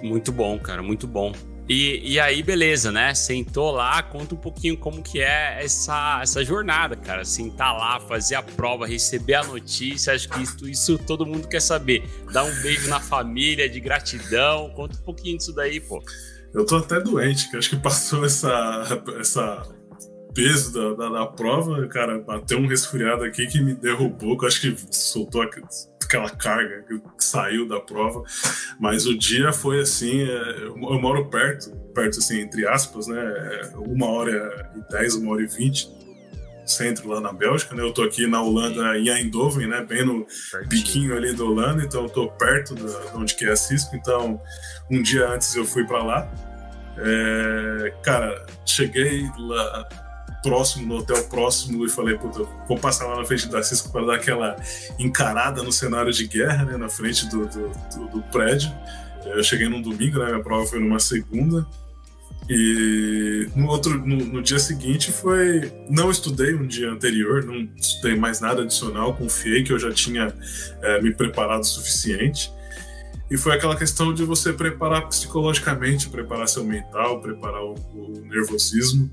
[0.01, 1.33] Muito bom, cara, muito bom.
[1.67, 3.13] E, e aí, beleza, né?
[3.13, 7.23] Sentou lá, conta um pouquinho como que é essa, essa jornada, cara.
[7.23, 10.13] Sentar lá, fazer a prova, receber a notícia.
[10.13, 12.03] Acho que isso, isso todo mundo quer saber.
[12.33, 14.69] Dar um beijo na família, de gratidão.
[14.71, 16.01] Conta um pouquinho disso daí, pô.
[16.53, 19.65] Eu tô até doente, que acho que passou essa, essa
[20.33, 24.47] peso da, da, da, prova, cara, bateu um resfriado aqui que me derrubou, que eu
[24.47, 28.23] acho que soltou aquela carga que saiu da prova.
[28.79, 33.19] Mas o dia foi assim, é, eu moro perto, perto assim, entre aspas, né?
[33.19, 35.89] É, uma hora e dez, uma hora e vinte
[36.65, 37.83] centro lá na Bélgica, né?
[37.83, 39.85] Eu tô aqui na Holanda, em Eindhoven, né?
[39.87, 40.25] Bem no
[40.67, 42.83] biquinho ali da Holanda, então eu tô perto de
[43.15, 44.41] onde que é a Cisco, então
[44.89, 46.31] um dia antes eu fui para lá.
[46.97, 49.87] É, cara, cheguei lá
[50.41, 54.05] próximo, no hotel próximo, e falei, puta, vou passar lá na frente da Cisco para
[54.05, 54.55] dar aquela
[54.97, 58.71] encarada no cenário de guerra, né, na frente do, do, do, do prédio.
[59.25, 61.65] Eu cheguei num domingo, né, minha prova foi numa segunda.
[62.49, 68.15] E no outro, no, no, dia seguinte foi, não estudei um dia anterior, não estudei
[68.15, 70.33] mais nada adicional, confiei que eu já tinha
[70.81, 72.51] é, me preparado o suficiente.
[73.29, 79.09] E foi aquela questão de você preparar psicologicamente, preparar seu mental, preparar o, o nervosismo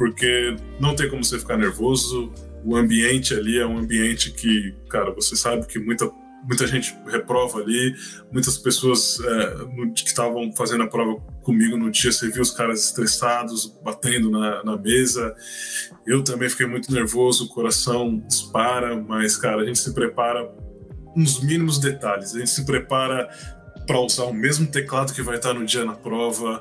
[0.00, 2.32] porque não tem como você ficar nervoso.
[2.64, 6.10] O ambiente ali é um ambiente que, cara, você sabe que muita
[6.42, 7.94] muita gente reprova ali,
[8.32, 12.50] muitas pessoas é, no, que estavam fazendo a prova comigo no dia, você viu os
[12.50, 15.34] caras estressados, batendo na, na mesa.
[16.06, 20.50] Eu também fiquei muito nervoso, o coração dispara, mas, cara, a gente se prepara
[21.14, 22.34] nos mínimos detalhes.
[22.34, 23.28] A gente se prepara
[23.86, 26.58] para usar o mesmo teclado que vai estar no dia na prova,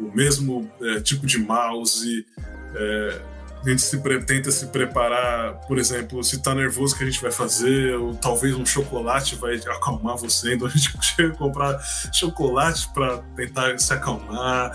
[0.00, 2.26] o mesmo é, tipo de mouse,
[2.74, 3.20] é,
[3.64, 7.30] a gente se tenta se preparar, por exemplo, se tá nervoso, que a gente vai
[7.30, 11.78] fazer, ou talvez um chocolate vai acalmar você, então a gente chega a comprar
[12.12, 14.72] chocolate para tentar se acalmar.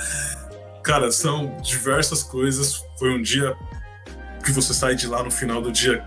[0.83, 2.83] Cara, são diversas coisas.
[2.99, 3.57] Foi um dia
[4.45, 6.05] que você sai de lá no final do dia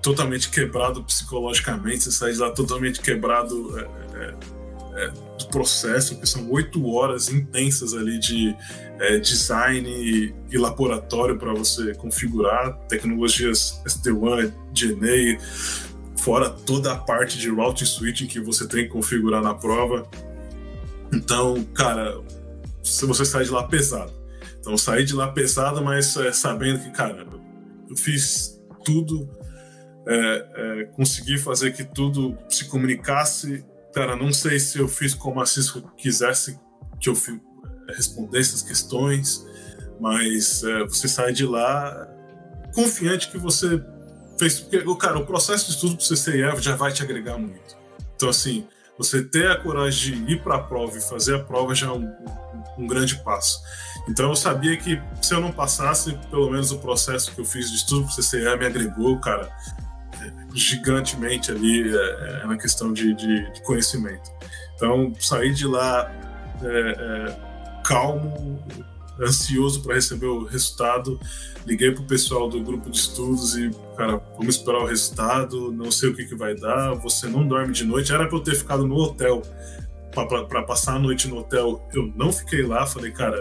[0.00, 3.76] totalmente quebrado psicologicamente, você sai de lá totalmente quebrado.
[3.76, 4.34] É, é,
[4.96, 8.56] é, do processo, que são oito horas intensas ali de
[8.98, 15.38] é, design e, laboratório para você configurar tecnologias SD-WAN, DNA,
[16.16, 20.08] fora toda a parte de routing switching que você tem que configurar na prova.
[21.12, 22.18] Então, cara,
[22.82, 24.12] você sai de lá pesado.
[24.58, 27.24] Então, sair de lá pesado, mas é, sabendo que, cara,
[27.88, 29.28] eu fiz tudo,
[30.08, 33.64] é, é, consegui fazer que tudo se comunicasse
[33.96, 36.60] Cara, não sei se eu fiz como a Cisco quisesse
[37.00, 37.14] que eu
[37.88, 39.42] responder essas questões,
[39.98, 42.06] mas é, você sai de lá
[42.74, 43.82] confiante que você
[44.38, 44.60] fez.
[44.60, 47.74] Porque, cara, o processo de estudo para você ser já vai te agregar muito.
[48.14, 48.68] Então, assim,
[48.98, 51.92] você ter a coragem de ir para a prova e fazer a prova já é
[51.92, 52.06] um,
[52.76, 53.62] um, grande passo.
[54.10, 57.70] Então, eu sabia que se eu não passasse, pelo menos o processo que eu fiz
[57.70, 59.50] de estudo para o CCE me agregou, cara,
[60.56, 64.30] gigantemente ali é, é, na questão de, de, de, conhecimento.
[64.74, 66.10] Então, sair de lá
[66.62, 68.58] é, é calmo,
[69.20, 71.20] ansioso para receber o resultado.
[71.66, 76.10] Liguei pro pessoal do grupo de estudos e, cara, vamos esperar o resultado, não sei
[76.10, 78.12] o que, que vai dar, você não dorme de noite.
[78.12, 79.42] Era para eu ter ficado no hotel
[80.24, 82.86] para passar a noite no hotel, eu não fiquei lá.
[82.86, 83.36] Falei, cara,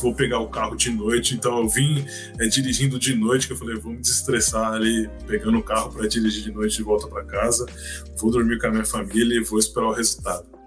[0.00, 1.34] vou pegar o carro de noite.
[1.34, 2.04] Então eu vim
[2.38, 6.06] é, dirigindo de noite, que eu falei, vou me desestressar ali, pegando o carro para
[6.06, 7.66] dirigir de noite de volta para casa.
[8.18, 10.58] Vou dormir com a minha família e vou esperar o resultado.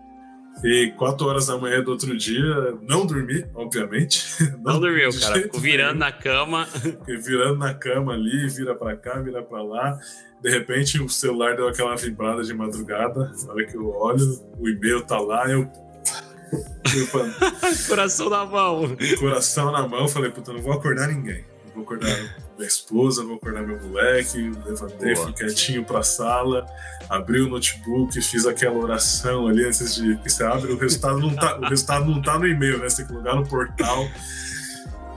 [0.63, 4.21] E quatro horas da manhã do outro dia, não dormi, obviamente.
[4.61, 5.41] Não, não dormiu, cara.
[5.41, 6.65] Ficou virando na cama.
[6.65, 9.99] Fiquei virando na cama ali, vira para cá, vira para lá.
[10.41, 13.31] De repente, o celular deu aquela vibrada de madrugada.
[13.45, 15.69] Na hora que eu olho, o e-mail tá lá, eu.
[17.87, 18.97] Coração na mão.
[19.19, 21.45] Coração na mão, falei, puta, não vou acordar ninguém.
[21.67, 22.09] Não vou acordar
[22.57, 25.27] minha esposa, vou acordar meu moleque, levantei, Boa.
[25.27, 26.65] fui quietinho pra sala,
[27.09, 31.33] abri o notebook, fiz aquela oração ali antes de que você abre, o resultado não
[31.33, 32.89] tá, o resultado não tá no e-mail, né?
[32.89, 34.07] Você tem que logar no portal.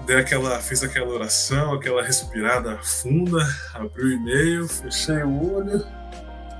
[0.06, 3.42] Dei aquela, fiz aquela oração, aquela respirada funda,
[3.72, 5.82] abri o e-mail, fechei o olho,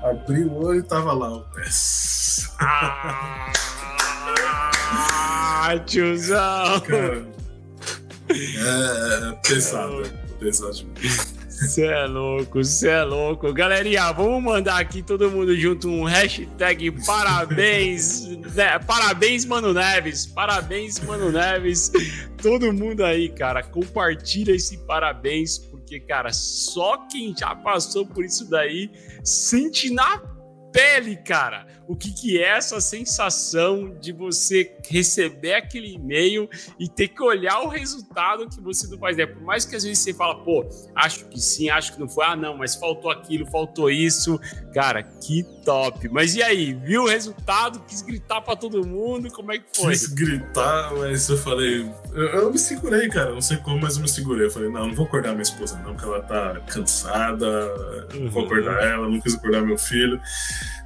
[0.03, 2.49] abri o olho e tava lá o teste.
[2.59, 3.51] Ah,
[5.85, 6.79] tiozão!
[6.81, 7.27] Cara,
[8.29, 10.85] é, é pesado pesado
[11.65, 13.51] Você é louco, você é louco.
[13.51, 18.77] Galerinha, vamos mandar aqui todo mundo junto um hashtag parabéns, né?
[18.77, 21.91] parabéns Mano Neves, parabéns Mano Neves.
[22.39, 28.47] Todo mundo aí, cara, compartilha esse parabéns, porque, cara, só quem já passou por isso
[28.47, 28.91] daí
[29.23, 30.21] sente na
[30.71, 37.09] pele, cara, o que, que é essa sensação de você receber aquele e-mail e ter
[37.09, 39.17] que olhar o resultado que você não faz.
[39.17, 39.25] Né?
[39.25, 40.65] Por mais que às vezes você fala, pô,
[40.95, 44.39] acho que sim, acho que não foi, ah, não, mas faltou aquilo, faltou isso.
[44.73, 46.09] Cara, que top.
[46.09, 47.79] Mas e aí, viu o resultado?
[47.87, 49.31] Quis gritar para todo mundo?
[49.31, 49.91] Como é que foi?
[49.91, 54.01] Quis gritar, mas eu falei, eu, eu, me segurei, cara, não sei como, mas eu
[54.01, 54.47] me segurei.
[54.47, 57.47] Eu falei, não, não vou acordar minha esposa, não, porque ela tá cansada,
[58.13, 58.29] uhum.
[58.29, 60.19] vou acordar ela, não quis acordar meu filho.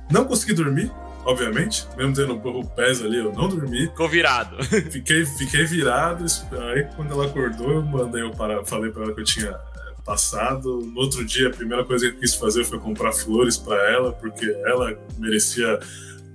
[0.09, 0.91] Não consegui dormir,
[1.23, 3.87] obviamente, mesmo tendo o pés ali, eu não dormi.
[3.87, 4.63] Ficou virado.
[4.91, 6.25] Fiquei, fiquei virado,
[6.73, 9.93] aí quando ela acordou, eu mandei eu para, falei para ela que eu tinha eh,
[10.03, 10.81] passado.
[10.81, 14.11] No outro dia, a primeira coisa que eu quis fazer foi comprar flores para ela,
[14.13, 15.79] porque ela merecia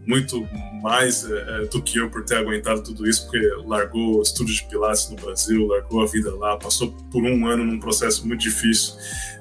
[0.07, 0.47] muito
[0.83, 4.65] mais é, do que eu por ter aguentado tudo isso, porque largou o estúdio de
[4.69, 8.95] Pilates no Brasil, largou a vida lá, passou por um ano num processo muito difícil,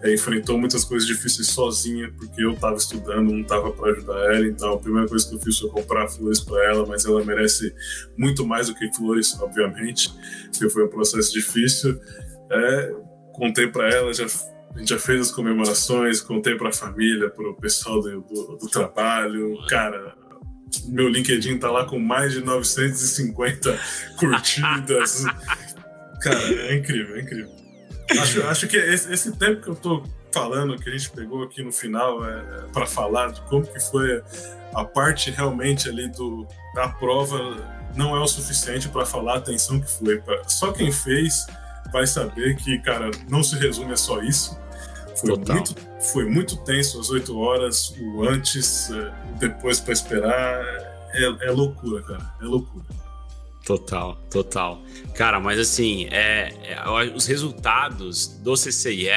[0.03, 4.47] é, enfrentou muitas coisas difíceis sozinha, porque eu estava estudando, não estava para ajudar ela.
[4.47, 7.73] Então, a primeira coisa que eu fiz foi comprar flores para ela, mas ela merece
[8.17, 10.13] muito mais do que flores, obviamente,
[10.51, 11.99] porque foi um processo difícil.
[12.49, 12.95] É,
[13.33, 14.27] contei para ela, já
[14.75, 18.57] a gente já fez as comemorações, contei para a família, para o pessoal do, do,
[18.57, 19.55] do, trabalho.
[19.67, 20.15] Cara,
[20.85, 23.79] meu LinkedIn tá lá com mais de 950
[24.17, 25.25] curtidas.
[26.21, 27.51] Cara, é incrível, é incrível.
[28.11, 31.63] Acho, acho que esse, esse, tempo que eu tô falando, que a gente pegou aqui
[31.63, 34.21] no final, é, é para falar de como que foi
[34.73, 37.37] a parte realmente ali do, da prova,
[37.95, 40.21] não é o suficiente para falar a atenção que foi.
[40.47, 41.45] Só quem fez
[41.91, 44.57] vai saber que, cara, não se resume a só isso.
[45.15, 45.75] Foi muito,
[46.11, 50.65] foi muito tenso as oito horas, o antes, é, depois para esperar.
[51.13, 52.33] É, é loucura, cara.
[52.41, 52.85] É loucura.
[53.65, 54.81] Total, total.
[55.15, 59.09] Cara, mas assim, é, é, os resultados do CCIE,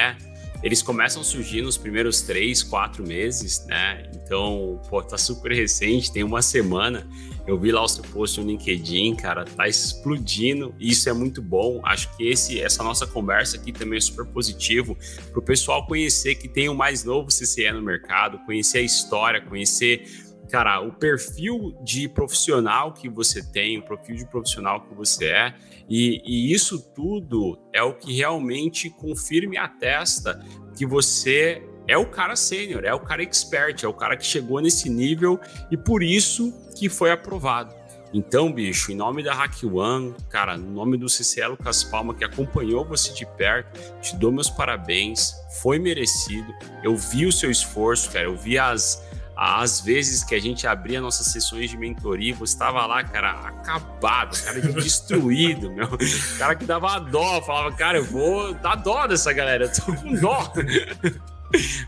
[0.63, 4.09] eles começam a surgir nos primeiros três, quatro meses, né?
[4.15, 7.07] Então, pô, tá super recente, tem uma semana.
[7.47, 10.75] Eu vi lá o seu post no LinkedIn, cara, tá explodindo.
[10.77, 11.79] Isso é muito bom.
[11.85, 14.97] Acho que esse, essa nossa conversa aqui também é super positivo
[15.31, 19.41] para o pessoal conhecer que tem o mais novo CCE no mercado, conhecer a história,
[19.41, 25.25] conhecer cara, o perfil de profissional que você tem, o perfil de profissional que você
[25.25, 25.53] é,
[25.89, 30.41] e, e, isso tudo é o que realmente confirma e atesta
[30.75, 34.59] que você é o cara sênior, é o cara expert, é o cara que chegou
[34.59, 35.39] nesse nível
[35.71, 37.73] e por isso que foi aprovado.
[38.13, 42.23] Então, bicho, em nome da Hack One, cara, no nome do CCE Lucas Palma, que
[42.23, 46.53] acompanhou você de perto, te dou meus parabéns, foi merecido.
[46.83, 51.01] Eu vi o seu esforço, cara, eu vi as, às vezes que a gente abria
[51.01, 55.89] nossas sessões de mentoria, você estava lá, cara, acabado, cara destruído, meu.
[56.37, 60.15] Cara que dava dó, falava, cara, eu vou dar dó dessa galera, eu tô com
[60.15, 60.53] dó.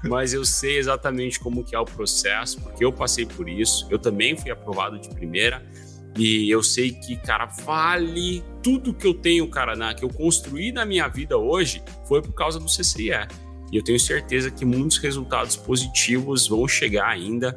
[0.08, 4.00] Mas eu sei exatamente como que é o processo, porque eu passei por isso, eu
[4.00, 5.66] também fui aprovado de primeira,
[6.18, 10.72] e eu sei que, cara, vale tudo que eu tenho, cara, na, que eu construí
[10.72, 13.28] na minha vida hoje, foi por causa do CCIE.
[13.72, 17.56] E eu tenho certeza que muitos resultados positivos vão chegar ainda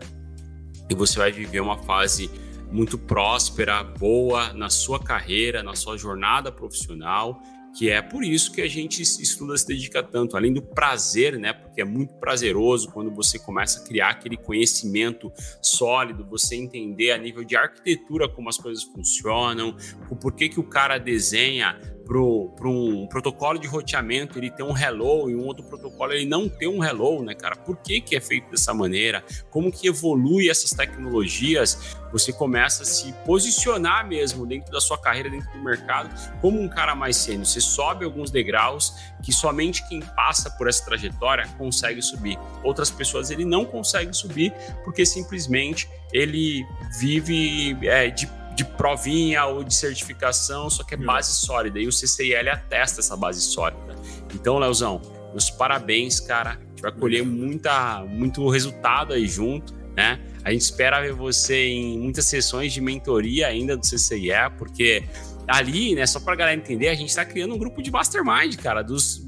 [0.89, 2.31] e você vai viver uma fase
[2.71, 7.43] muito próspera, boa na sua carreira, na sua jornada profissional
[7.75, 11.53] que é por isso que a gente estuda se dedica tanto, além do prazer, né?
[11.53, 17.19] Porque é muito prazeroso quando você começa a criar aquele conhecimento sólido, você entender a
[17.19, 19.75] nível de arquitetura como as coisas funcionam,
[20.11, 25.31] o porquê que o cara desenha para um protocolo de roteamento ele ter um hello
[25.31, 27.57] e um outro protocolo ele não ter um hello, né, cara?
[27.57, 29.25] Por que, que é feito dessa maneira?
[29.51, 31.97] Como que evolui essas tecnologias?
[32.13, 36.69] Você começa a se posicionar mesmo dentro da sua carreira, dentro do mercado, como um
[36.69, 37.47] cara mais sênior.
[37.47, 42.39] Você sobe alguns degraus que somente quem passa por essa trajetória consegue subir.
[42.63, 44.53] Outras pessoas ele não consegue subir
[44.85, 46.67] porque simplesmente ele
[47.01, 48.27] vive é, de
[48.63, 51.79] de provinha ou de certificação, só que é base sólida.
[51.81, 53.97] E o CCIL atesta essa base sólida.
[54.35, 55.01] Então, Leozão,
[55.31, 56.51] meus parabéns, cara.
[56.51, 60.21] A gente vai colher muita, muito resultado aí junto, né?
[60.45, 65.05] A gente espera ver você em muitas sessões de mentoria ainda do CCIE, porque
[65.47, 68.83] ali, né, só para galera entender, a gente está criando um grupo de mastermind, cara,
[68.83, 69.23] dos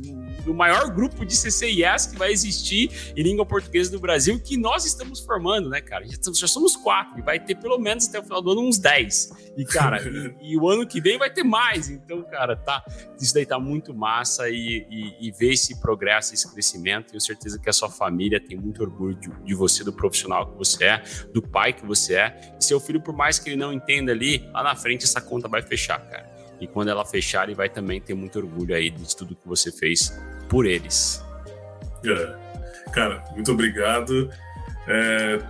[0.44, 4.84] do maior grupo de CCIS que vai existir em língua portuguesa do Brasil, que nós
[4.84, 6.06] estamos formando, né, cara?
[6.06, 8.78] Já, já somos quatro, e vai ter pelo menos até o final do ano uns
[8.78, 9.30] dez.
[9.56, 10.00] E, cara,
[10.40, 11.88] e, e, o ano que vem vai ter mais.
[11.88, 12.84] Então, cara, tá,
[13.20, 17.08] isso daí tá muito massa e, e, e ver esse progresso, esse crescimento.
[17.08, 20.58] Tenho certeza que a sua família tem muito orgulho de, de você, do profissional que
[20.58, 22.54] você é, do pai que você é.
[22.58, 25.48] E seu filho, por mais que ele não entenda ali, lá na frente essa conta
[25.48, 26.34] vai fechar, cara.
[26.60, 29.72] E quando ela fechar, ele vai também ter muito orgulho aí de tudo que você
[29.72, 30.12] fez
[30.54, 31.20] por eles.
[32.06, 32.34] É.
[32.92, 34.30] Cara, muito obrigado.
[34.86, 35.40] É,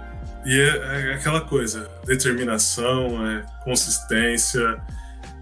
[0.47, 0.77] e é,
[1.11, 4.81] é, aquela coisa, determinação, é, consistência,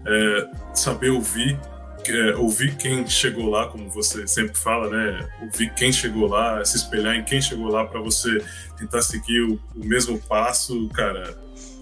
[0.05, 1.57] é, saber ouvir,
[2.05, 5.29] é, ouvir quem chegou lá, como você sempre fala, né?
[5.41, 8.43] Ouvir quem chegou lá, se espelhar em quem chegou lá para você
[8.77, 11.37] tentar seguir o, o, mesmo passo, cara.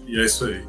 [0.06, 0.64] E é isso aí.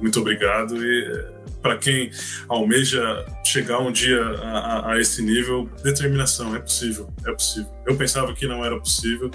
[0.00, 2.10] Muito obrigado e para quem
[2.48, 7.70] almeja chegar um dia a, a, a, esse nível, determinação, é possível, é possível.
[7.86, 9.30] Eu pensava que não era possível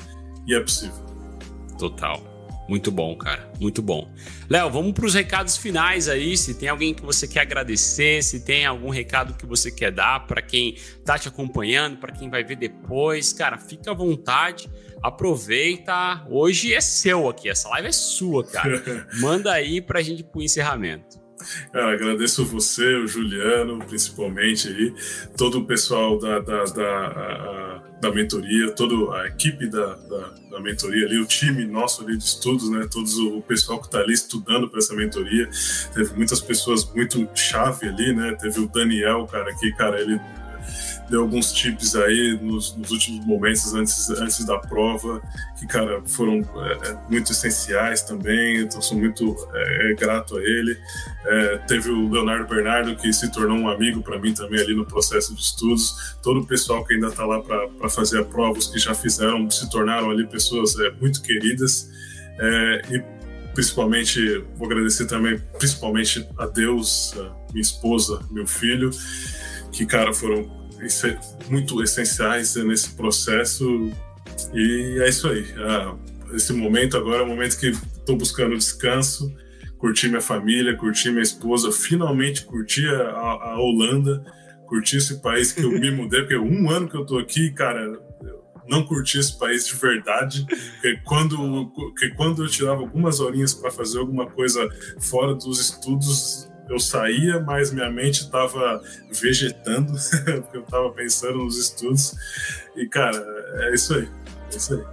[0.48, 1.04] e é possível.
[1.78, 2.34] Total.
[2.68, 3.52] Muito bom, cara.
[3.60, 4.10] Muito bom.
[4.50, 6.38] Léo, vamos para os recados finais aí.
[6.38, 10.26] Se tem alguém que você quer agradecer, se tem algum recado que você quer dar
[10.26, 14.70] para quem está te acompanhando, para quem vai ver depois, cara, fica à vontade.
[15.04, 16.26] Aproveita.
[16.30, 17.50] Hoje é seu aqui.
[17.50, 19.06] Essa live é sua, cara.
[19.20, 21.22] Manda aí para a gente ir para o encerramento.
[21.74, 24.94] Cara, agradeço você, o Juliano, principalmente aí,
[25.36, 30.62] todo o pessoal da, da, da, a, da mentoria, toda a equipe da, da, da,
[30.62, 32.88] mentoria ali, o time nosso ali de estudos, né?
[32.90, 35.50] Todos o pessoal que está ali estudando para essa mentoria.
[35.94, 38.38] Teve muitas pessoas muito chave ali, né?
[38.40, 40.18] Teve o Daniel, cara, que, cara, ele
[41.10, 45.22] deu alguns tips aí nos, nos, últimos momentos antes, antes da prova,
[45.60, 50.42] que, cara, foram é, é muito essenciais também, então sou muito é, é, grato a
[50.42, 50.78] ele.
[51.26, 54.86] É, teve o Leonardo Bernardo, que se tornou um amigo para mim também ali no
[54.86, 56.16] processo de estudos.
[56.22, 59.50] Todo o pessoal que ainda está lá para fazer a prova, os que já fizeram,
[59.50, 61.90] se tornaram ali pessoas é, muito queridas.
[62.90, 63.24] e
[63.54, 68.90] principalmente, vou agradecer também, principalmente a Deus, a minha esposa, meu filho,
[69.72, 70.63] que, cara, foram
[71.50, 73.92] muito essenciais nesse processo.
[74.54, 75.46] E é isso aí.
[75.58, 75.96] Ah,
[76.34, 79.34] esse momento agora é o momento que estou buscando descanso,
[79.78, 84.24] curtir minha família, curtir minha esposa, finalmente curtir a, a Holanda,
[84.68, 88.00] curtir esse país que eu me mudei, porque um ano que eu tô aqui, cara,
[88.68, 93.70] não curti esse país de verdade, porque quando, porque quando eu tirava algumas horinhas para
[93.70, 94.68] fazer alguma coisa
[95.00, 99.94] fora dos estudos, eu saía, mas minha mente estava vegetando,
[100.42, 102.16] porque eu estava pensando nos estudos.
[102.76, 103.18] E, cara,
[103.64, 104.08] é isso aí.
[104.52, 104.84] É isso aí.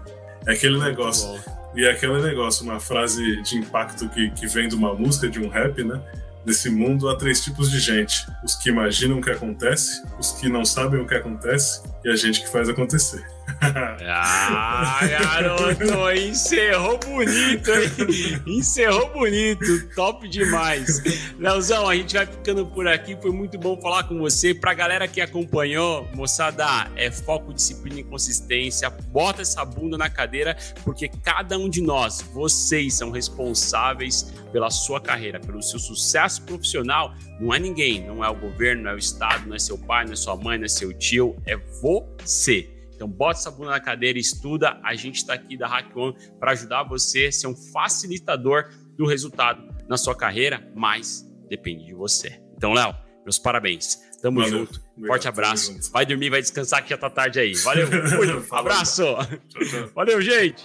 [0.47, 1.29] É aquele negócio.
[1.75, 5.39] E é aquele negócio, uma frase de impacto que, que vem de uma música, de
[5.39, 6.01] um rap, né?
[6.45, 10.49] Nesse mundo há três tipos de gente: os que imaginam o que acontece, os que
[10.49, 13.25] não sabem o que acontece e a gente que faz acontecer.
[13.61, 18.42] Ah, garoto, encerrou bonito, hein?
[18.46, 21.02] Encerrou bonito, top demais.
[21.38, 24.54] Leozão, a gente vai ficando por aqui, foi muito bom falar com você.
[24.54, 28.88] Pra galera que acompanhou, moçada, é foco, disciplina e consistência.
[28.88, 35.00] Bota essa bunda na cadeira, porque cada um de nós, vocês são responsáveis pela sua
[35.00, 37.14] carreira, pelo seu sucesso profissional.
[37.38, 40.04] Não é ninguém, não é o governo, não é o Estado, não é seu pai,
[40.06, 42.80] não é sua mãe, não é seu tio, é você.
[43.01, 44.78] Então, bota essa bunda na cadeira, estuda.
[44.82, 49.74] A gente está aqui da HackOn para ajudar você a ser um facilitador do resultado
[49.88, 52.42] na sua carreira, mas depende de você.
[52.55, 52.94] Então, Léo,
[53.24, 53.96] meus parabéns.
[54.20, 54.59] Tamo Valeu.
[54.59, 54.82] junto.
[54.90, 55.90] Obrigado, Forte abraço.
[55.90, 57.55] Vai dormir, vai descansar que já tá tarde aí.
[57.55, 57.88] Valeu.
[58.53, 59.03] Abraço.
[59.48, 59.90] Tchau, tchau.
[59.94, 60.62] Valeu, gente.